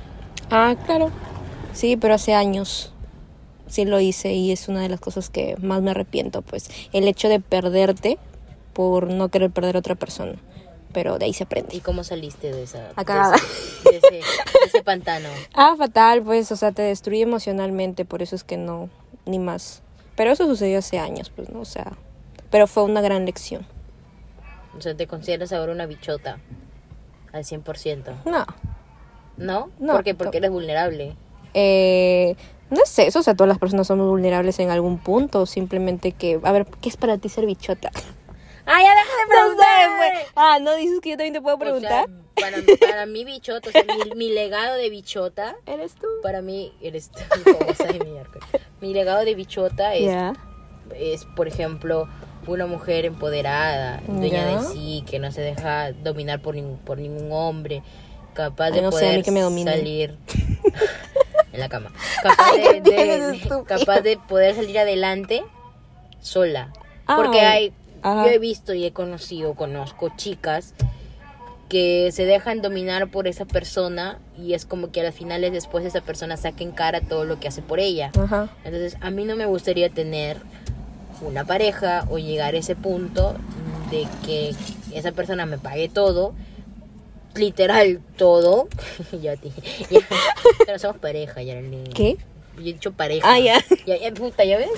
[0.51, 1.11] Ah, claro.
[1.72, 2.92] Sí, pero hace años
[3.66, 7.09] sí lo hice y es una de las cosas que más me arrepiento, pues el
[7.09, 8.18] hecho de perderte
[8.75, 10.35] por no querer perder a otra persona.
[10.92, 11.81] Pero de ahí se ¿Y aprende.
[11.81, 13.37] cómo saliste de esa A cagada.
[13.90, 14.29] de ese, de ese-
[14.61, 15.29] de ese pantano?
[15.55, 18.90] Ah, fatal, pues, o sea, te destruye emocionalmente, por eso es que no,
[19.25, 19.81] ni más.
[20.16, 21.61] Pero eso sucedió hace años, pues, ¿no?
[21.61, 21.92] O sea,
[22.51, 23.66] pero fue una gran lección.
[24.76, 26.38] O sea, ¿te consideras ahora una bichota
[27.32, 28.24] al 100%?
[28.24, 28.46] No,
[29.37, 29.70] ¿No?
[29.78, 30.14] No, ¿Por qué?
[30.14, 31.16] Porque eres vulnerable.
[31.54, 32.37] eh,
[32.70, 36.40] no es eso, o sea, todas las personas somos vulnerables en algún punto, simplemente que,
[36.42, 37.90] a ver, ¿qué es para ti ser bichota?
[38.64, 39.66] ¡Ah, ya deja de No sé,
[39.98, 40.32] pues.
[40.37, 42.06] Ah, ¿no dices que yo también te puedo preguntar?
[42.06, 46.06] O sea, para, para mí bichota, o sea, mi, mi legado de bichota, ¿Eres tú?
[46.22, 47.58] para mí, eres tú, como.
[48.80, 50.35] Mi legado de bichota es,
[50.94, 52.08] es, por ejemplo,
[52.46, 54.59] una mujer empoderada, dueña Ya.
[54.61, 57.83] de sí, que no se deja dominar por, nin- por ningún hombre,
[58.35, 60.16] capaz Ay, de no sé, poder que me salir
[61.52, 65.42] en la cama, capaz, Ay, de, capaz de poder salir adelante
[66.20, 66.72] sola.
[67.07, 68.24] Porque Ay, hay, ajá.
[68.26, 70.74] yo he visto y he conocido, conozco chicas
[71.68, 75.85] que se dejan dominar por esa persona y es como que a las finales después
[75.87, 78.11] esa persona saca en cara todo lo que hace por ella.
[78.18, 78.48] Ajá.
[78.64, 80.37] Entonces a mí no me gustaría tener
[81.20, 83.35] una pareja o llegar a ese punto
[83.90, 84.55] de que
[84.92, 86.35] esa persona me pague todo,
[87.35, 88.68] literal todo.
[89.22, 89.51] ya te
[89.90, 90.01] ya,
[90.66, 91.55] pero somos pareja, ya
[91.94, 92.16] ¿Qué?
[92.57, 93.27] Yo he dicho pareja.
[93.31, 93.59] Ah, ya.
[93.87, 94.68] Ya, ya, puta, ¿ya ves?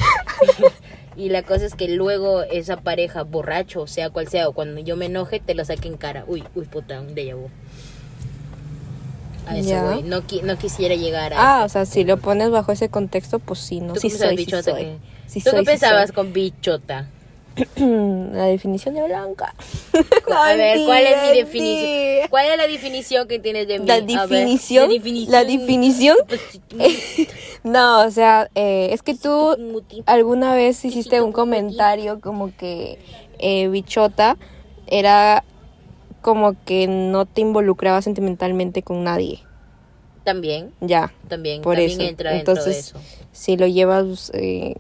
[1.16, 4.96] y la cosa es que luego esa pareja, borracho, sea cual sea, o cuando yo
[4.96, 6.24] me enoje, te lo saque en cara.
[6.28, 7.48] Uy, uy, puta, un déjà vu.
[9.46, 9.82] A eso Ya.
[10.04, 13.40] No, qui- no quisiera llegar a Ah, o sea, si lo pones bajo ese contexto,
[13.40, 13.92] pues sí, ¿no?
[13.94, 14.74] ¿Tú Sí soy, sí soy.
[14.74, 14.98] que-
[15.32, 16.14] ¿Tú soy, qué pensabas soy.
[16.14, 17.08] con bichota?
[17.76, 19.54] La definición de blanca.
[20.36, 22.28] A ver, ¿cuál es mi definición?
[22.30, 23.86] ¿Cuál es la definición que tienes de mí?
[23.86, 24.88] La ver, definición.
[24.88, 25.32] la definición.
[25.32, 26.16] La definición.
[26.28, 27.28] Pues,
[27.64, 29.56] No, o sea, eh, es que tú
[30.06, 32.98] alguna vez hiciste un comentario como que
[33.38, 34.36] eh, bichota
[34.86, 35.44] era
[36.20, 39.40] como que no te involucraba sentimentalmente con nadie.
[40.24, 42.08] También, Ya, también, por también eso.
[42.10, 42.98] entra dentro de Entonces, eso.
[43.32, 44.74] si lo llevas, eh,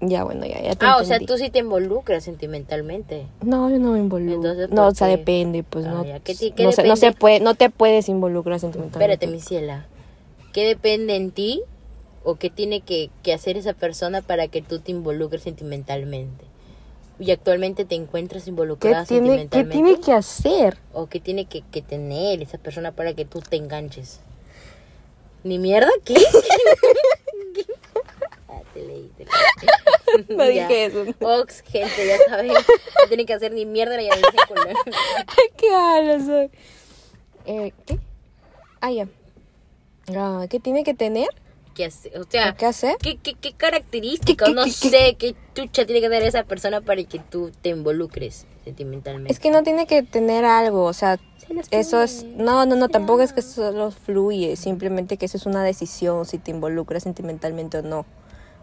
[0.00, 3.26] ya bueno, ya, ya te Ah, o sea, tú sí te involucras sentimentalmente.
[3.42, 4.34] No, yo no me involucro.
[4.50, 6.04] Entonces, no, ¿por o sea, depende, pues Ah, no.
[6.04, 6.20] ya.
[6.20, 7.20] ¿Qué ti- qué no, se, no se depende?
[7.20, 9.14] puede, no te puedes involucrar sentimentalmente.
[9.14, 9.86] Espérate, mi ciela.
[10.52, 11.62] ¿Qué depende en ti
[12.24, 16.44] o qué tiene que, que hacer esa persona para que tú te involucres sentimentalmente?
[17.18, 19.84] Y actualmente te encuentras ¿Qué involucrada tiene, ¿Qué sentimentalmente.
[19.84, 20.78] tiene que hacer?
[20.94, 24.20] ¿O qué tiene que, que tener esa persona para que tú te enganches?
[25.44, 25.90] ¿Ni mierda?
[26.04, 26.14] ¿Qué?
[28.48, 29.32] Ah, te leí, te leí.
[30.28, 31.04] No dije eso.
[31.20, 32.48] Ox, gente, ya saben.
[32.52, 34.74] No tienen que hacer ni mierda ya dije la-
[35.56, 36.50] ¿Qué hablas hoy?
[37.46, 37.98] Eh, ¿Qué?
[38.80, 39.08] Ah, ya.
[40.16, 41.28] Ah, ¿Qué tiene que tener?
[41.74, 42.18] ¿Qué hacer?
[42.18, 42.96] O sea, ¿Qué hacer?
[43.00, 47.02] ¿Qué, qué, qué qué- no qué- sé qué chucha tiene que tener esa persona para
[47.04, 49.32] que tú te involucres sentimentalmente.
[49.32, 51.18] Es que no tiene que tener algo, o sea,
[51.70, 52.24] eso es...
[52.24, 56.38] No, no, no, tampoco es que solo fluye, simplemente que eso es una decisión si
[56.38, 58.04] te involucras sentimentalmente o no.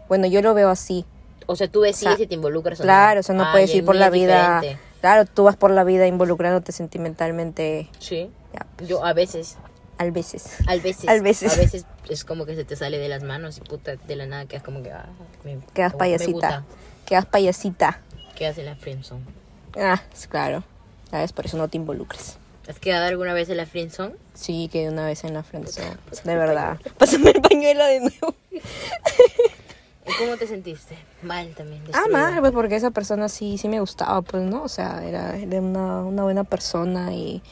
[0.08, 1.04] Bueno, yo lo veo así.
[1.50, 2.86] O sea, tú decides O sea, si te involucras o no.
[2.86, 4.60] Claro, o sea, no Ah, puedes ir por la vida...
[4.60, 4.82] diferente.
[5.00, 8.30] Claro, tú vas por la vida involucrándote sentimentalmente Sí.
[8.52, 9.56] ya, pues, Yo a veces,
[9.96, 10.58] al veces.
[10.66, 11.52] a veces, Al veces.
[11.52, 14.26] a veces es como que se te sale de las manos y puta, de la
[14.26, 15.06] nada quedas como que, ah,
[15.44, 16.64] me, Quedas payasita.
[17.06, 18.00] Quedas payasita.
[18.36, 19.22] Quedas en la friendzone.
[19.76, 20.64] Ah, es claro.
[21.10, 21.32] ¿Sabes?
[21.32, 22.36] Por eso no te involucres.
[22.68, 24.14] ¿Has quedado alguna vez en la friendzone?
[24.34, 25.70] Sí, que una vez en la frente.
[26.24, 26.78] De verdad.
[26.98, 28.34] Pásame el pañuelo de nuevo.
[30.08, 30.96] ¿Y cómo te sentiste?
[31.22, 31.82] Mal también.
[31.92, 32.30] Ah, destruida.
[32.30, 34.62] mal, pues porque esa persona sí, sí me gustaba, pues, ¿no?
[34.62, 37.42] O sea, era, era una, una buena persona y,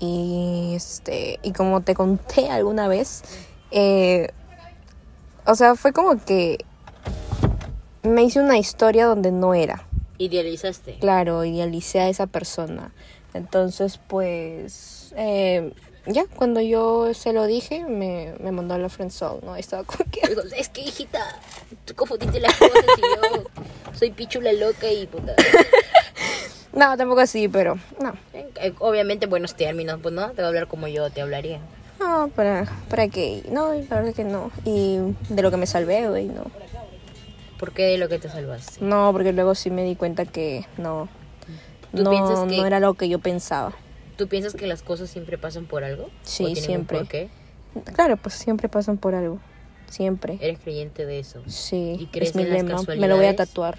[0.00, 3.22] y, este, y como te conté alguna vez,
[3.70, 4.28] eh,
[5.44, 6.64] o sea, fue como que
[8.02, 9.84] me hice una historia donde no era.
[10.18, 10.98] Idealizaste.
[10.98, 12.92] Claro, idealicé a esa persona.
[13.34, 15.72] Entonces, pues, eh,
[16.08, 19.54] ya, cuando yo se lo dije, me, me mandó a la friendzone, ¿no?
[19.56, 20.20] Estaba como que...
[20.56, 21.20] Es que hijita,
[21.84, 23.44] tú confundiste las cosas y yo
[23.96, 25.34] soy pichula loca y puta.
[26.72, 28.12] No, tampoco así, pero no.
[28.34, 31.60] Eh, Obviamente buenos términos, pues no, te voy a hablar como yo te hablaría.
[31.98, 33.42] No, para, para qué.
[33.50, 34.50] No, la verdad que no.
[34.66, 34.98] Y
[35.30, 36.44] de lo que me salvé, güey, no.
[37.58, 38.84] ¿Por qué de lo que te salvaste?
[38.84, 41.08] No, porque luego sí me di cuenta que no.
[41.96, 43.72] ¿Tú No, piensas que- no era lo que yo pensaba.
[44.18, 46.10] ¿Tú piensas que las cosas siempre pasan por algo?
[46.24, 46.98] Sí, ¿O tienen un siempre.
[46.98, 47.28] porqué?
[47.94, 49.38] Claro, pues siempre pasan por algo.
[49.88, 50.38] Siempre.
[50.40, 51.40] ¿Eres creyente de eso?
[51.46, 52.82] Sí, ¿Y crees es mi en las lema.
[52.96, 53.36] Me lo voy a casualidades?
[53.36, 53.78] tatuar.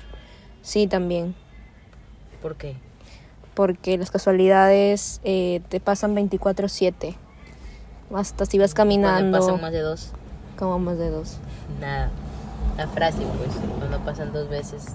[0.61, 1.35] Sí, también.
[2.41, 2.75] ¿Por qué?
[3.53, 7.15] Porque las casualidades eh, te pasan 24-7.
[8.15, 9.37] Hasta si vas caminando.
[9.39, 10.11] pasan más de dos,
[10.57, 11.35] Como más de dos.
[11.81, 12.09] nada.
[12.77, 14.85] La frase, pues, cuando pasan dos veces.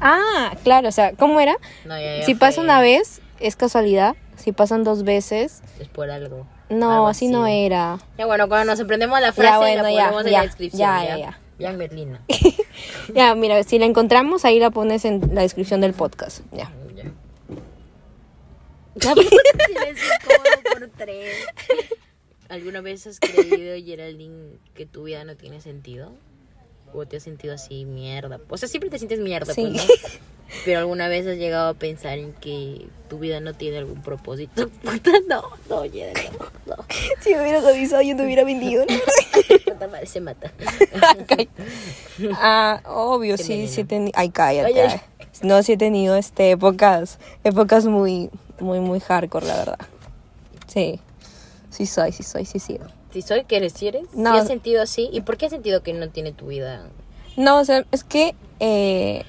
[0.00, 1.54] Ah, claro, o sea, ¿cómo era?
[1.84, 4.16] No, ya, ya Si fue- pasa una vez, es casualidad.
[4.36, 6.46] Si pasan dos veces, Es por algo.
[6.68, 7.98] no, así no era.
[8.18, 10.78] Ya bueno, cuando nos aprendemos la frase, bueno, la ya, ponemos en ya, la descripción.
[10.80, 11.72] ya, Ya, ya, ya.
[11.72, 12.20] Merlina.
[13.14, 16.40] Ya, mira, si la encontramos, ahí la pones en la descripción del podcast.
[16.52, 16.72] Ya.
[16.96, 17.04] Ya.
[18.96, 19.28] Ya, pues.
[20.72, 21.34] Por tres.
[22.48, 26.12] ¿Alguna vez has creído, Geraldine, que tu vida no tiene sentido?
[26.94, 28.40] O te has sentido así mierda.
[28.48, 29.62] O sea, siempre te sientes mierda, Sí.
[29.72, 29.94] pues, ¿no?
[30.64, 34.68] Pero alguna vez has llegado a pensar en que tu vida no tiene algún propósito.
[34.82, 36.84] Puta, no, no, ya, no, no.
[37.20, 38.84] Si me hubieras avisado, yo te hubiera vendido.
[39.64, 40.52] Puta madre, se mata.
[42.34, 43.68] ah, obvio, sí, veneno.
[43.70, 44.12] sí he tenido.
[44.14, 45.00] Ay, cállate.
[45.42, 48.30] No, sí he tenido este, épocas, épocas muy,
[48.60, 49.78] muy, muy hardcore, la verdad.
[50.68, 51.00] Sí.
[51.70, 52.78] Sí soy, sí soy, sí sí.
[53.14, 54.34] Si soy que eres, si eres, No.
[54.34, 55.08] has sentido así.
[55.12, 56.82] ¿Y por qué has sentido que no tiene tu vida?
[57.36, 59.24] No, o sea, es que eh,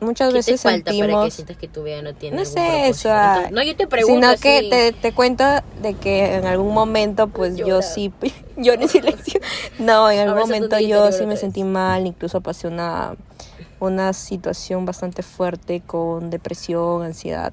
[0.00, 1.34] muchas ¿Qué te veces falta para que sentimos...
[1.34, 4.40] sientas que tu vida no tiene No algún sé, Entonces- no, yo te pregunto Sino
[4.40, 5.42] que te, te cuento
[5.82, 7.82] de que en algún momento, pues yo Llora.
[7.82, 8.12] sí,
[8.56, 9.40] yo en silencio.
[9.80, 13.16] No, en algún momento yo sí me sentí mal, incluso pasé una,
[13.80, 17.52] una situación bastante fuerte con depresión, ansiedad.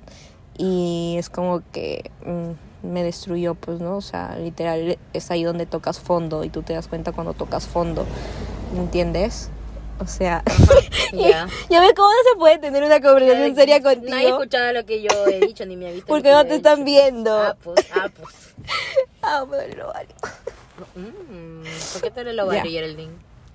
[0.59, 2.51] Y es como que mm,
[2.91, 3.97] me destruyó, pues, ¿no?
[3.97, 7.65] O sea, literal, es ahí donde tocas fondo y tú te das cuenta cuando tocas
[7.67, 8.05] fondo.
[8.73, 9.49] ¿Me entiendes?
[9.99, 10.43] O sea,
[11.13, 11.47] Ya.
[11.69, 14.09] ya ves cómo no se puede tener una conversación seria contigo.
[14.11, 16.07] Nadie ha escuchado lo que yo he dicho ni me ha visto.
[16.09, 17.37] Porque no te están viendo.
[17.37, 18.35] Ah, pues, ah, pues.
[19.21, 19.43] Ah,
[19.75, 20.09] lo vale.
[20.95, 22.61] Mm, ¿Por qué te le lo va Ya.
[22.61, 23.13] a Geraldine?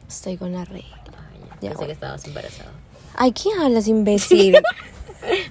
[0.08, 0.96] Estoy con la regla.
[1.06, 1.86] Ay, Ya, Pensé bueno.
[1.86, 2.70] que estabas embarazada.
[3.16, 4.56] Ay, ¿qué hablas, imbécil?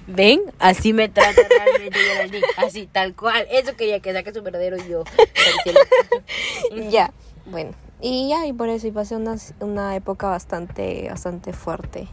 [0.06, 0.40] ¿Ven?
[0.58, 2.46] Así me trata realmente Geraldine.
[2.56, 3.46] Así, tal cual.
[3.50, 5.04] Eso quería que saque su verdadero yo.
[6.90, 7.12] ya,
[7.46, 7.72] bueno.
[8.00, 12.08] Y ya, y por eso, y pasé una, una época bastante, bastante fuerte.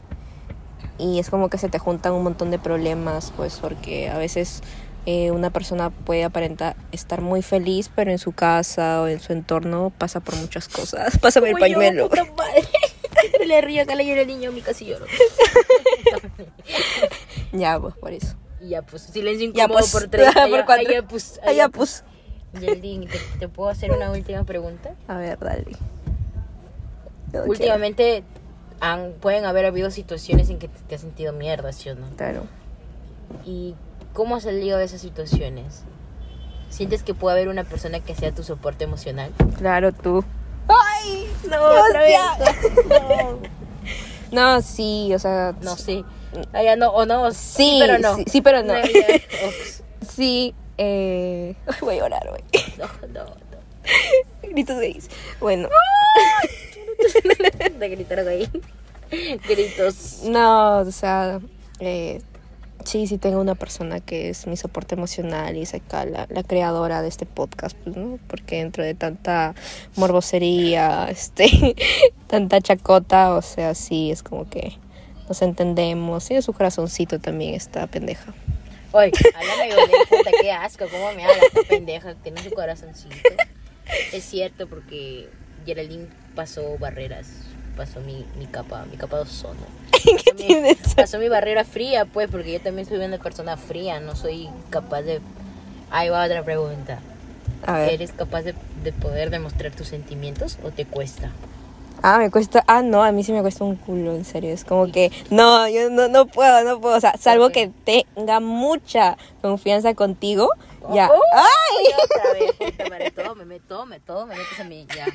[0.99, 4.61] Y es como que se te juntan un montón de problemas, pues, porque a veces
[5.05, 9.31] eh, una persona puede aparentar estar muy feliz, pero en su casa o en su
[9.31, 11.17] entorno pasa por muchas cosas.
[11.21, 12.09] Pásame el Como yo, pañuelo.
[12.09, 12.63] puta madre.
[13.21, 15.05] Siempre le río acá le llora el niño a mi casi lloro.
[17.57, 18.35] Ya, pues, por eso.
[18.61, 20.33] Y ya, pues, silencio Ya, incómodo pues, por tres.
[20.49, 20.87] por cuatro.
[20.89, 21.39] allá, pues.
[21.55, 22.03] Ya, pues.
[22.57, 24.95] Geraldine, ¿te, te puedo hacer una última pregunta?
[25.07, 25.65] A ver, dale.
[27.33, 27.43] Yo.
[27.45, 28.23] Últimamente
[28.79, 32.07] han, pueden haber habido situaciones en que te, te has sentido mierda, ¿sí o no?
[32.15, 32.43] Claro.
[33.45, 33.75] ¿Y
[34.13, 35.83] cómo has salido de esas situaciones?
[36.69, 39.31] ¿Sientes que puede haber una persona que sea tu soporte emocional?
[39.57, 40.23] Claro, tú.
[40.67, 41.29] ¡Ay!
[41.49, 42.17] No, otra vez.
[44.31, 45.53] No, No, sí, o sea.
[45.61, 46.03] no sé.
[46.53, 47.31] Ya no, o no.
[47.31, 48.15] Sí, pero no.
[48.15, 48.73] sí, sí, pero no.
[50.15, 51.55] Sí, eh.
[51.81, 52.43] Voy a llorar, güey.
[52.77, 54.49] No, no, no.
[54.49, 55.09] Gritos gays.
[55.39, 55.69] Bueno,
[57.79, 58.49] De gritar ahí.
[59.47, 60.21] Gritos.
[60.23, 61.39] no, o sea.
[61.79, 62.21] Eh,
[62.83, 66.43] sí, sí, tengo una persona que es mi soporte emocional y es acá la, la
[66.43, 68.17] creadora de este podcast, pues, ¿no?
[68.27, 69.53] Porque dentro de tanta
[69.95, 71.75] morbosería, este.
[72.27, 74.77] tanta chacota, o sea, sí, es como que
[75.27, 76.29] nos entendemos.
[76.31, 78.33] En su corazoncito también está pendeja.
[78.91, 79.73] Oye, háblame
[80.09, 83.15] puta, qué asco, cómo me habla esta pendeja, tiene su corazoncito.
[84.13, 85.29] Es cierto porque
[85.65, 87.27] Geraldine pasó barreras,
[87.75, 89.59] pasó mi, mi capa, mi capa de ozono.
[89.91, 90.95] ¿Qué mi- tienes?
[90.95, 95.01] Pasó mi barrera fría, pues, porque yo también soy una persona fría, no soy capaz
[95.01, 95.19] de...
[95.91, 96.99] Ahí va otra pregunta.
[97.65, 97.93] A ver.
[97.93, 101.31] ¿Eres capaz de, de poder demostrar tus sentimientos o te cuesta?
[102.03, 102.63] Ah, me cuesta.
[102.67, 104.53] Ah, no, a mí sí me cuesta un culo, en serio.
[104.53, 106.95] Es como que, no, yo no, no puedo, no puedo.
[106.95, 110.49] O sea, salvo que tenga mucha confianza contigo,
[110.93, 111.09] ya.
[111.11, 111.87] Oh, ¡Ay!
[111.89, 115.05] ya otra vez, puta madre, todo me meto, me, todo me metes a mí, ya.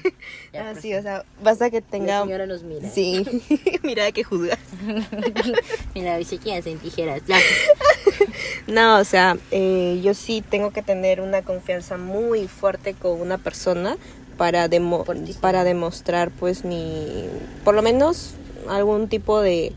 [0.53, 2.23] ya Ah, sí, o sea, basta que La tenga.
[2.23, 2.89] señora nos mira.
[2.91, 3.25] Sí.
[3.83, 4.59] Mira que juzga.
[5.95, 7.23] Mira, dice que hacen tijeras.
[7.27, 7.39] Ya.
[8.69, 13.37] No, o sea, eh, yo sí tengo que tener una confianza muy fuerte con una
[13.37, 13.97] persona
[14.43, 15.05] para, demo-
[15.41, 17.27] para demostrar, pues, mi.
[17.65, 18.35] Por lo menos
[18.69, 19.73] algún tipo de.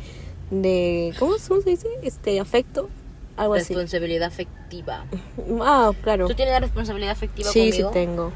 [0.49, 1.88] de ¿cómo, cómo se dice?
[2.01, 2.89] Este, afecto.
[3.38, 3.75] Algo así.
[3.75, 5.06] Responsabilidad afectiva.
[5.62, 6.25] Ah, claro.
[6.28, 7.89] ¿Tú tienes la responsabilidad afectiva Sí, conmigo?
[7.89, 8.32] sí tengo.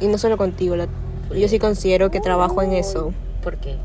[0.00, 0.88] Y no solo contigo, la-
[1.36, 3.76] yo sí considero que trabajo en eso, ¿Por qué?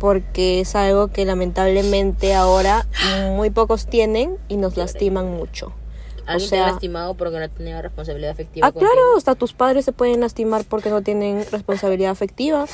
[0.00, 2.84] porque es algo que lamentablemente ahora
[3.36, 5.72] muy pocos tienen y nos lastiman mucho.
[6.26, 8.90] ¿Alguien o te ha lastimado porque no tenía responsabilidad afectiva ah, contigo?
[8.90, 12.66] claro, hasta tus padres se pueden lastimar porque no tienen responsabilidad afectiva,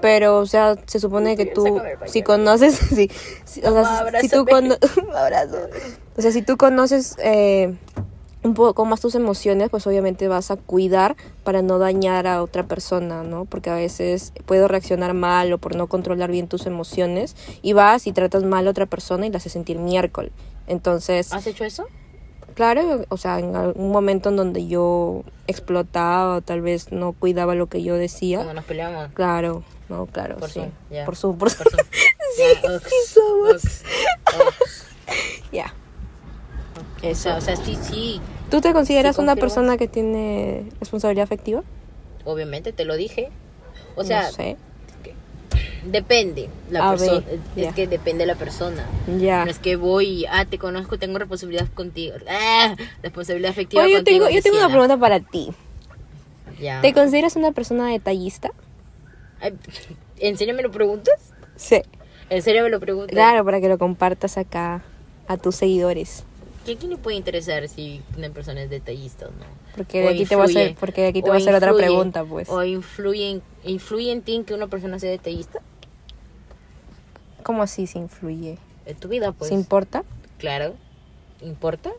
[0.00, 3.10] pero o sea, se supone que tú si conoces, sí,
[3.44, 4.76] sí, o sea, si- si tú cono-
[6.16, 7.74] o sea, si tú conoces eh,
[8.44, 12.64] un poco más tus emociones, pues obviamente vas a cuidar para no dañar a otra
[12.66, 13.46] persona, ¿no?
[13.46, 18.06] Porque a veces puedo reaccionar mal o por no controlar bien tus emociones y vas
[18.06, 20.30] y tratas mal a otra persona y la haces sentir miércoles.
[20.66, 21.86] Entonces, ¿Has hecho eso?
[22.54, 27.54] Claro, o sea, en algún momento en donde yo explotaba o tal vez no cuidaba
[27.54, 29.08] lo que yo decía, Cuando nos peleamos.
[29.14, 30.60] claro, no, claro, Por sí.
[30.60, 31.04] Zoom.
[31.04, 31.72] Por su, por su, Por.
[32.38, 33.62] Ya, ox, sí somos.
[35.52, 35.72] ya.
[37.02, 38.20] O sea, o sea, sí, sí.
[38.50, 41.62] ¿Tú te consideras Sí, una persona que tiene responsabilidad afectiva?
[42.24, 43.30] Obviamente, te lo dije.
[43.94, 44.56] O sea, no sé.
[45.84, 46.48] Depende.
[46.70, 47.22] La persona.
[47.56, 48.86] Es que depende de la persona.
[49.18, 49.44] Ya.
[49.44, 52.16] No es que voy ah, te conozco, tengo responsabilidad contigo.
[52.28, 55.50] Ah, responsabilidad afectiva Oye, yo tengo, yo tengo una pregunta para ti.
[56.82, 58.50] ¿Te consideras una persona detallista?
[59.40, 59.54] Ay,
[60.18, 61.32] ¿En serio me lo preguntas?
[61.56, 61.82] Sí.
[62.30, 63.14] ¿En serio me lo preguntas?
[63.14, 64.82] Claro, para que lo compartas acá
[65.26, 66.24] a tus seguidores.
[66.64, 69.63] ¿Qué quién le puede interesar si una persona es detallista o no?
[69.76, 71.54] Porque de O aquí te voy a hacer, porque de aquí te voy a hacer
[71.54, 72.48] otra pregunta, pues.
[72.48, 75.60] ¿O influye en, influye en ti en que una persona sea detallista?
[77.42, 78.58] ¿Cómo así se influye?
[78.86, 79.48] En tu vida, pues.
[79.48, 80.04] ¿Se importa?
[80.38, 80.74] Claro.
[81.42, 81.92] ¿Importa?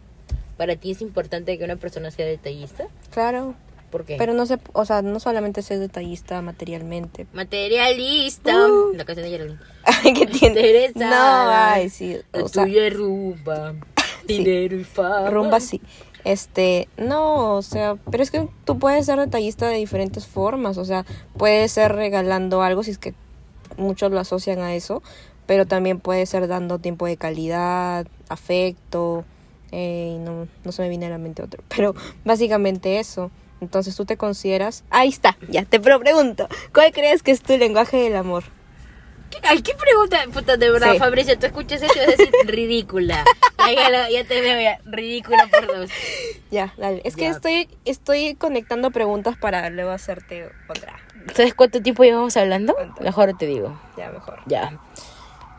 [0.57, 2.87] ¿Para ti es importante que una persona sea detallista?
[3.11, 3.55] Claro.
[3.91, 4.15] ¿Por qué?
[4.17, 7.27] Pero no se, o sea, no solamente ser detallista materialmente.
[7.33, 8.55] Materialista.
[8.67, 8.93] Uh.
[8.95, 9.59] La canción de Geraldine.
[9.83, 10.91] Ay, ¿qué tiene?
[10.95, 12.17] No, ay, sí.
[12.33, 13.73] La O sea, tuya es rumba.
[14.27, 14.39] Sí.
[14.39, 15.29] Dinero y fama.
[15.29, 15.79] rumba sí.
[16.25, 20.83] Este, no, o sea, pero es que tú puedes ser detallista de diferentes formas, o
[20.83, 21.05] sea,
[21.37, 23.13] puedes ser regalando algo si es que
[23.77, 25.03] muchos lo asocian a eso,
[25.45, 29.23] pero también puede ser dando tiempo de calidad, afecto,
[29.71, 31.93] eh, y no, no se me viene a la mente otro, pero
[32.25, 33.29] básicamente eso.
[33.61, 37.97] Entonces tú te consideras, ahí está, ya te pregunto, ¿cuál crees que es tu lenguaje
[37.97, 38.43] del amor?
[39.41, 40.19] ¿Qué, ay, ¿qué pregunta?
[40.33, 40.99] Puta, de verdad, Sí.
[40.99, 43.23] Fabricio, tú escuchas eso y vas a decir ridícula.
[43.59, 45.89] Ya, ya, ya te veo ya, ridícula por dos.
[46.51, 47.01] Ya, dale.
[47.03, 47.31] Es que Ya.
[47.31, 50.95] estoy, estoy conectando preguntas para luego hacerte otra.
[51.33, 52.75] ¿Sabes cuánto tiempo llevamos hablando?
[53.01, 53.79] Mejor te digo.
[53.97, 54.39] Ya, mejor.
[54.45, 54.79] Ya.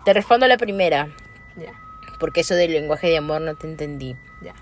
[0.05, 1.09] Te respondo la primera,
[1.57, 1.73] Ya,
[2.21, 4.15] porque eso del lenguaje de amor no te entendí.
[4.43, 4.55] ya.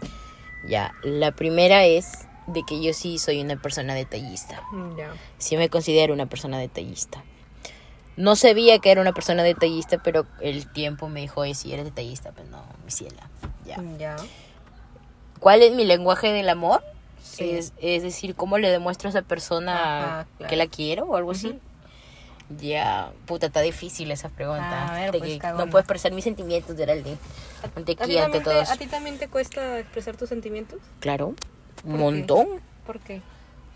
[0.67, 4.63] Ya, la primera es de que yo sí soy una persona detallista.
[4.97, 5.13] Ya.
[5.37, 7.23] Sí me considero una persona detallista.
[8.17, 11.85] No sabía que era una persona detallista, pero el tiempo me dijo, "Oye, sí eres
[11.85, 13.29] detallista, pero no, mi ciela.
[13.65, 13.83] Ya.
[13.99, 14.17] Ya.
[15.41, 16.83] ¿Cuál es mi lenguaje del amor?
[17.23, 17.51] Sí.
[17.51, 19.75] Es, es decir, ¿cómo le demuestro a esa persona
[20.21, 20.51] Ajá, claro.
[20.51, 21.59] que la quiero o algo así?
[22.61, 24.89] Ya, puta, está difícil esa pregunta.
[24.89, 27.17] A ver, pues, que no puedo expresar mis sentimientos, Geraldine.
[27.75, 28.71] Ante aquí, ante todos.
[28.71, 30.79] ¿A ti también te cuesta expresar tus sentimientos?
[31.01, 31.35] Claro,
[31.85, 31.99] un qué?
[31.99, 32.49] montón.
[32.87, 33.23] ¿Por qué?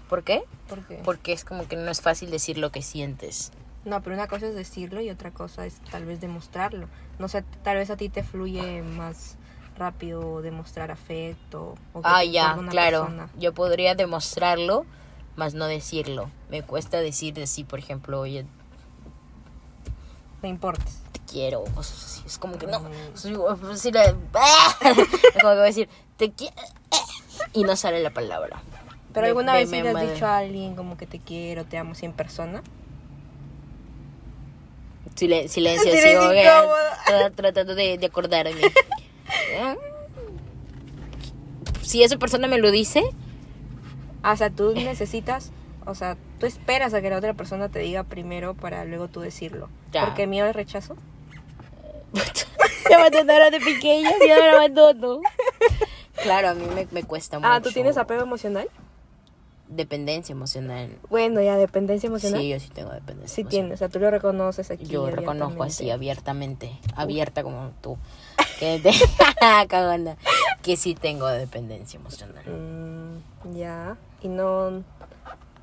[0.09, 0.43] ¿Por qué?
[0.69, 1.01] ¿Por qué?
[1.05, 3.53] Porque es como que no es fácil decir lo que sientes.
[3.89, 6.89] No, pero una cosa es decirlo y otra cosa es tal vez demostrarlo.
[7.19, 9.37] No sé, tal vez a ti te fluye más
[9.79, 11.75] rápido demostrar afecto.
[11.95, 13.01] O Ah, ya, claro.
[13.07, 13.31] persona.
[13.39, 14.85] Yo podría demostrarlo,
[15.37, 16.31] más no decirlo.
[16.51, 18.45] Me cuesta decir de sí, por ejemplo, oye,
[20.41, 20.99] Te importes.
[21.13, 22.23] te quiero, o cosas así.
[22.27, 22.81] Es como que no.
[22.81, 22.85] Mm.
[23.15, 26.55] soy- eh, es como que voy a decir, te quiero.
[27.55, 28.61] Y no sale la palabra.
[29.15, 30.13] ¿Pero Me- alguna me- vez sí me le has madre.
[30.13, 32.63] dicho a alguien como que te quiero, te amo, en persona?
[35.19, 36.77] Silen- silencio, Silencio sigo incómodo.
[37.07, 38.61] tra- tratando de, de acordarme.
[39.53, 39.77] ¿Eh?
[41.83, 43.03] Si esa persona me lo dice,
[44.23, 45.53] Ah, o sea, tú necesitas,
[45.87, 49.21] o sea, tú esperas a que la otra persona te diga primero para luego tú
[49.21, 49.69] decirlo.
[49.93, 50.05] Ya.
[50.07, 50.97] Porque miedo es rechazo.
[52.89, 55.21] me abandonaron de pequeña y ahora me abandono.
[56.23, 57.49] Claro, a mí me, me cuesta mucho.
[57.49, 58.69] Ah, ¿tú tienes apego emocional?
[59.69, 60.89] Dependencia emocional.
[61.11, 62.41] Bueno, ya, dependencia emocional.
[62.41, 63.51] Sí, yo sí tengo dependencia Sí emocional.
[63.51, 64.87] tienes, o sea, tú lo reconoces aquí.
[64.87, 66.73] Yo reconozco así abiertamente.
[66.97, 67.99] abierta como tú,
[68.59, 68.91] que te
[69.69, 70.17] cagona,
[70.63, 72.45] que sí tengo dependencia emocional.
[72.47, 74.83] Mm, ya, y no...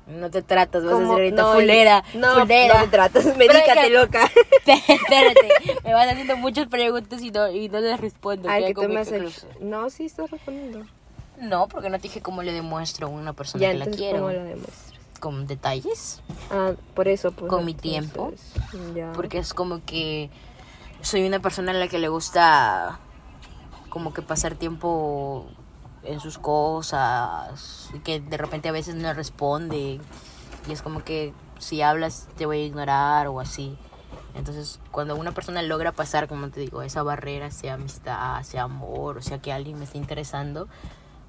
[0.06, 2.74] No te tratas, vas a ser ahorita no, fulera, no, fulera.
[2.74, 4.30] no te tratas, medícate, loca.
[4.64, 5.48] Espérate,
[5.82, 8.48] me van haciendo muchas preguntas y no, y no les respondo.
[8.48, 9.48] Ay, que tú me hecho...
[9.58, 10.86] No, sí estás respondiendo.
[11.40, 14.18] No, porque no te dije cómo le demuestro a una persona Ya, que la quiero.
[14.20, 14.92] ¿cómo lo demuestras?
[15.20, 16.22] Con detalles.
[16.50, 17.48] Ah, por eso, pues.
[17.48, 18.32] Con mi tiempo.
[18.94, 19.12] Ya.
[19.12, 20.30] Porque es como que
[21.00, 22.98] soy una persona a la que le gusta
[23.88, 25.46] como que pasar tiempo
[26.02, 30.00] en sus cosas y que de repente a veces no responde
[30.68, 33.76] y es como que si hablas te voy a ignorar o así.
[34.34, 39.16] Entonces, cuando una persona logra pasar, como te digo, esa barrera, sea amistad, sea amor,
[39.16, 40.68] o sea que alguien me esté interesando,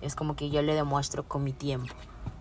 [0.01, 1.93] es como que yo le demuestro con mi tiempo.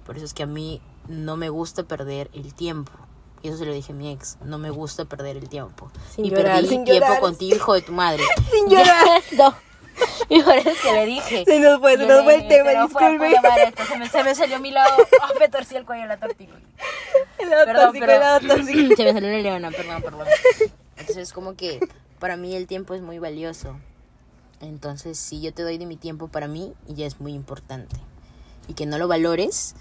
[0.04, 2.92] Por eso es que a mí no me gusta perder el tiempo.
[3.42, 5.90] Y eso se lo dije a mi ex, no me gusta perder el tiempo.
[6.14, 7.20] Sin y llorar, perdí sin tiempo llorar.
[7.20, 8.24] contigo, hijo de tu madre.
[8.50, 9.22] Sin llorar.
[9.36, 9.54] no.
[10.28, 11.44] Y por eso es que le dije.
[11.46, 13.84] Se nos fue, se nos fue el tema, "Pero disculpe.
[13.88, 14.94] Se me, se me salió a mi lado.
[15.22, 16.60] Ah, me torcí el cuello de la tortícola.
[17.38, 18.56] El lado Perdón, tóxico, el lado tóxico.
[18.66, 20.26] pero se me salió una leona, perdón, perdón.
[20.96, 21.80] Entonces, como que
[22.18, 23.76] para mí el tiempo es muy valioso.
[24.60, 27.96] Entonces, si yo te doy de mi tiempo para mí, ya es muy importante.
[28.68, 29.74] Y que no lo valores,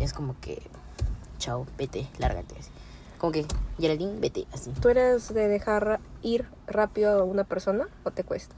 [0.00, 0.62] es como que,
[1.38, 2.54] chao, vete, lárgate.
[2.58, 2.70] así.
[3.18, 3.46] Como que,
[3.78, 4.70] Geraldine, vete, así.
[4.80, 8.54] ¿Tú eres de dejar ir rápido a una persona o te cuesta?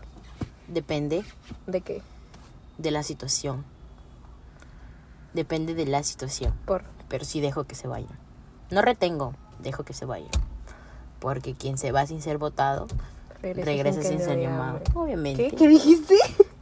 [0.69, 1.25] Depende
[1.67, 2.03] ¿De qué?
[2.79, 3.65] de la situación.
[5.35, 6.55] Depende de la situación.
[6.65, 6.83] Por.
[7.09, 8.09] Pero sí dejo que se vaya.
[8.71, 10.31] No retengo, dejo que se vaya.
[11.21, 12.87] Porque quien se va sin ser votado,
[13.43, 14.81] regresa, sin, ser llamado.
[14.95, 15.49] Obviamente.
[15.49, 15.57] ¿Qué?
[15.57, 16.15] ¿Qué dijiste?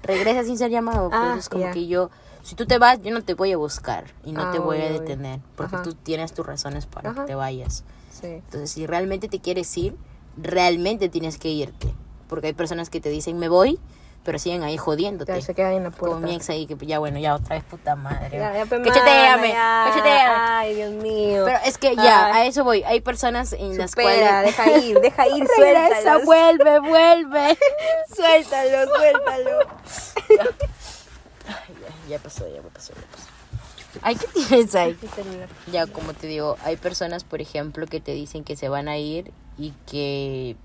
[0.02, 1.10] Regresa sin ser llamado.
[1.10, 2.10] Pues Ah, es como que yo,
[2.42, 4.78] si tú te vas, yo no te voy a buscar y no Ah, te voy
[4.80, 5.40] a obvio, detener.
[5.56, 5.84] Porque Ajá.
[5.84, 7.22] tú tienes tus razones para Ajá.
[7.22, 7.84] que te vayas.
[8.10, 8.26] Sí.
[8.26, 9.96] Entonces, si realmente te quieres ir,
[10.36, 11.94] realmente tienes que irte.
[12.28, 13.78] Porque hay personas que te dicen, me voy,
[14.24, 15.32] pero siguen ahí jodiéndote.
[15.34, 16.18] Ya se queda ahí en la puerta.
[16.18, 18.38] mi ex ahí, que ya bueno, ya otra vez puta madre.
[18.38, 18.92] Ya, ya, pues, ya.
[18.92, 19.54] cacheteame.
[19.56, 21.44] Ay, Dios mío.
[21.46, 22.32] Pero es que ya, Ay.
[22.32, 22.82] a eso voy.
[22.84, 24.44] Hay personas en las cuales...
[24.44, 26.24] deja ir, deja ir, Regresa, suéltalo.
[26.24, 27.58] vuelve, vuelve.
[28.14, 29.58] Suéltalo, suéltalo.
[31.46, 33.28] Ay, ya, ya pasó, ya pasó, ya pasó.
[34.02, 34.96] Ay, ¿qué tienes ahí?
[35.72, 38.98] Ya, como te digo, hay personas, por ejemplo, que te dicen que se van a
[38.98, 40.56] ir y que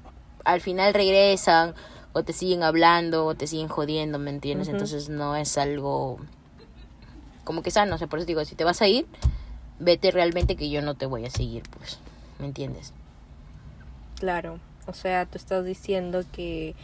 [0.44, 1.74] al final regresan
[2.14, 4.68] o te siguen hablando o te siguen jodiendo, ¿me entiendes?
[4.68, 6.20] Entonces no es algo
[7.44, 9.06] como que sano, o sea, por eso digo, si te vas a ir,
[9.80, 12.00] vete realmente que yo no te voy a seguir, pues,
[12.40, 12.94] ¿me entiendes?
[14.20, 16.76] Claro, o sea, tú estás diciendo que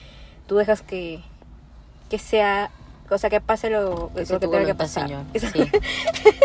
[0.47, 1.21] tú dejas que,
[2.09, 2.71] que sea,
[3.09, 5.07] o sea, que pase lo, Que lo que tenga que pasar.
[5.07, 5.25] Señor.
[5.33, 5.71] Sí.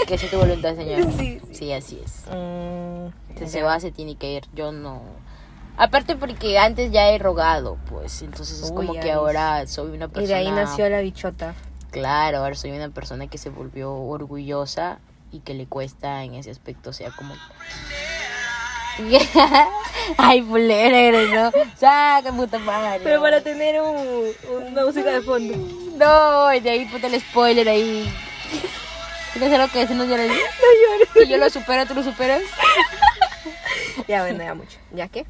[0.07, 1.13] que sea tu voluntad, Señor.
[1.19, 2.25] Sí, Sí, así es.
[2.31, 4.45] Mm, Si se va, se tiene que ir.
[4.55, 5.03] Yo no.
[5.77, 8.23] Aparte porque antes ya he rogado, pues.
[8.23, 9.13] Entonces es Uy, como que ves.
[9.13, 10.25] ahora soy una persona.
[10.25, 11.55] Y de ahí nació la bichota.
[11.91, 14.99] Claro, ahora soy una persona que se volvió orgullosa
[15.33, 17.35] y que le cuesta en ese aspecto, o sea, como.
[20.19, 21.51] Ay, fulera eres, ¿no?
[21.77, 23.01] Saca puta madre.
[23.03, 24.29] Pero para tener un,
[24.69, 25.55] una música de fondo.
[25.97, 28.09] No, y de ahí puta el spoiler ahí.
[29.33, 31.09] ¿Tienes algo que decirnos de la No llores.
[31.15, 32.43] Si yo lo supero, tú lo superas.
[34.07, 34.79] Ya, bueno, ya mucho.
[34.93, 35.27] ¿Ya qué?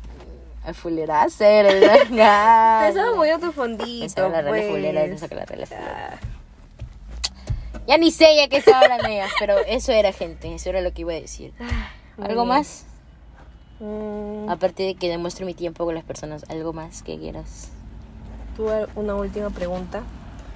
[0.65, 2.09] Ay, fulera, eres.
[2.09, 4.67] Te estaba moviendo tu fondito, Esa la pues.
[4.71, 5.47] fulera, la fulera.
[5.73, 6.17] Ah,
[7.87, 10.93] Ya ni sé ya qué se hablan ellas, pero eso era gente, eso era lo
[10.95, 11.53] que iba a decir.
[12.17, 12.87] muy ¿Algo más?
[13.81, 17.69] mm, Aparte de que demuestre mi tiempo con las personas, ¿algo más que quieras?
[18.57, 20.03] ¿Tú una última pregunta?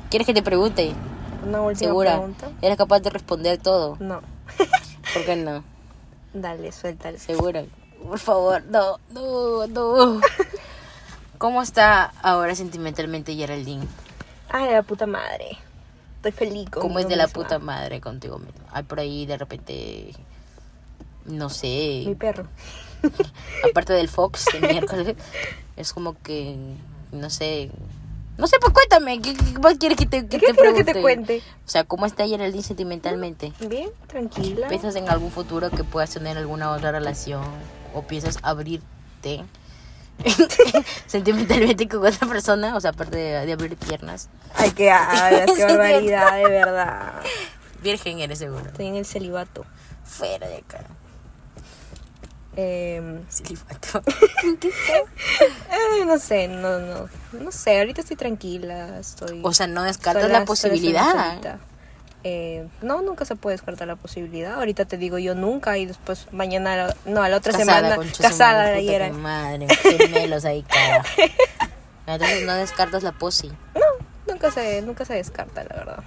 [0.09, 0.93] ¿Quieres que te pregunte?
[1.47, 2.13] ¿Una última ¿Segura?
[2.13, 2.49] pregunta?
[2.63, 3.97] ¿Eres capaz de responder todo?
[4.01, 4.23] No.
[5.13, 5.63] ¿Por qué no?
[6.33, 7.19] Dale, suéltale.
[7.19, 7.65] ¿Segura?
[8.07, 10.21] Por favor, no, no, no.
[11.39, 13.87] ¿Cómo está ahora sentimentalmente Geraldine?
[14.49, 15.59] Ay, la puta madre.
[16.17, 18.61] Estoy feliz con ¿Cómo es de la puta madre contigo mismo?
[18.73, 20.15] Hay por ahí de repente,
[21.27, 22.49] no sé, Mi perro.
[23.71, 25.17] aparte del Fox de miércoles,
[25.77, 26.57] es como que,
[27.13, 27.71] no sé,
[28.39, 30.85] no sé, pues cuéntame, ¿qué, qué más quieres que te, que ¿Qué te quiero que
[30.85, 31.43] te cuente?
[31.67, 33.53] O sea, ¿cómo está Geraldine sentimentalmente?
[33.69, 34.69] Bien, tranquila.
[34.69, 37.43] ¿Piensas en algún futuro que puedas tener alguna otra relación?
[37.95, 39.45] ¿O piensas abrirte
[41.07, 42.77] sentimentalmente con otra persona?
[42.77, 44.29] O sea, aparte de, de abrir piernas.
[44.55, 44.85] Ay, qué,
[45.57, 47.13] qué barbaridad, de verdad.
[47.83, 48.65] Virgen eres seguro.
[48.67, 49.65] Estoy en el celibato.
[50.05, 50.85] Fuera de acá.
[52.61, 54.03] Eh, Celibato.
[55.71, 57.09] ay, no sé, no, no.
[57.31, 59.41] No sé, ahorita estoy tranquila, estoy...
[59.45, 61.39] O sea, no descartas sola- la posibilidad.
[62.25, 64.55] Eh, no, nunca se puede descartar la posibilidad.
[64.55, 68.23] Ahorita te digo yo nunca y después mañana, no, a la otra semana, concha su
[68.23, 69.09] casada madre, hiera.
[69.09, 71.05] tu madre, gemelos ahí, cara.
[72.07, 73.49] Entonces no descartas la posi.
[73.75, 75.99] No, nunca se, nunca se descarta, la verdad.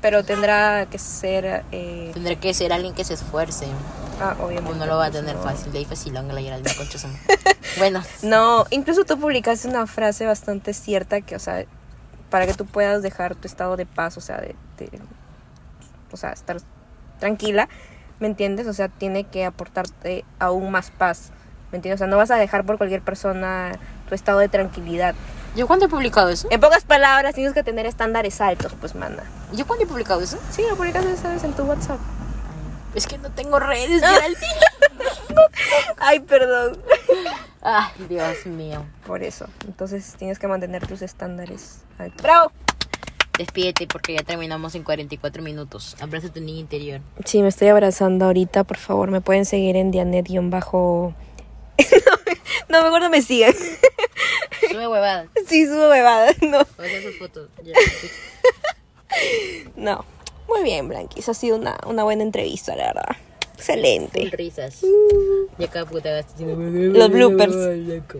[0.00, 3.66] Pero tendrá que ser, eh, Tendré que ser alguien que se esfuerce.
[4.20, 4.70] ah, obviamente.
[4.70, 5.42] O no lo va a pues, tener no.
[5.42, 5.72] fácil.
[5.72, 6.98] De ahí facilón la Geraldine, concha.
[7.78, 11.64] Bueno, No, incluso tú publicaste una frase bastante cierta que, o sea,
[12.30, 14.90] para que tú puedas dejar tu estado de paz, o sea, de, de-
[16.12, 16.56] o sea, estar
[17.18, 17.68] tranquila,
[18.20, 18.66] ¿me entiendes?
[18.66, 21.30] O sea, tiene que aportarte aún más paz,
[21.72, 21.98] ¿me entiendes?
[21.98, 23.72] O sea, no vas a dejar por cualquier persona
[24.08, 25.14] tu estado de tranquilidad.
[25.56, 26.46] ¿yo cuándo he publicado eso?
[26.50, 29.24] En pocas palabras, tienes que tener estándares altos, pues, manda.
[29.52, 30.38] ¿Yo cuándo he publicado eso?
[30.50, 31.42] Sí, lo publicaste, ¿sabes?
[31.42, 31.98] En tu WhatsApp.
[32.94, 34.46] Es que no tengo redes, Geraldine.
[35.98, 36.82] Ay, perdón.
[37.62, 38.84] Ay, Dios mío.
[39.06, 39.46] Por eso.
[39.66, 42.22] Entonces, tienes que mantener tus estándares altos.
[42.22, 42.52] ¡Bravo!
[43.38, 45.96] Despídete porque ya terminamos en 44 minutos.
[46.00, 47.00] Abraza a tu niño interior.
[47.24, 51.14] Sí, me estoy abrazando ahorita, por favor, me pueden seguir en Dianet-bajo...
[52.68, 53.54] no, mejor no me sigan.
[54.68, 55.28] Sube huevada.
[55.46, 56.64] sí, subo bebadas, no.
[57.02, 57.48] Sus fotos.
[57.62, 57.74] Ya.
[59.76, 60.04] No.
[60.48, 63.16] Muy bien, Blanquis, ha sido una, una buena entrevista, la verdad.
[63.54, 64.20] Excelente.
[64.20, 64.80] Full risas.
[65.58, 66.56] Y acá puta haciendo-
[66.98, 67.54] Los bloopers.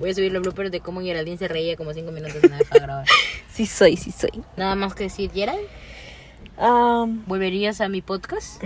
[0.00, 2.78] Voy a subir los bloopers de cómo Geraldine se reía como 5 minutos no deja
[2.78, 3.06] grabar.
[3.52, 4.42] Sí soy, sí soy.
[4.56, 5.58] Nada más que decir, Gerald,
[6.58, 8.62] Am, ¿volverías a mi podcast?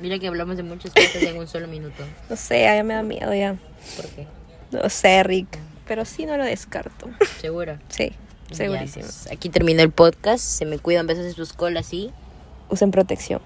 [0.00, 2.02] Mira que hablamos de muchas cosas en un solo minuto.
[2.28, 3.56] no sé, ya me da miedo ya.
[3.96, 4.26] ¿Por qué?
[4.70, 5.58] No sé, Rick.
[5.86, 7.08] Pero sí no lo descarto.
[7.40, 7.80] ¿Segura?
[7.88, 8.12] Sí,
[8.50, 9.04] Ya, segurísimo.
[9.04, 10.42] pues, aquí termina el podcast.
[10.44, 12.10] Se me cuidan besos en sus colas y
[12.74, 13.40] usen protección.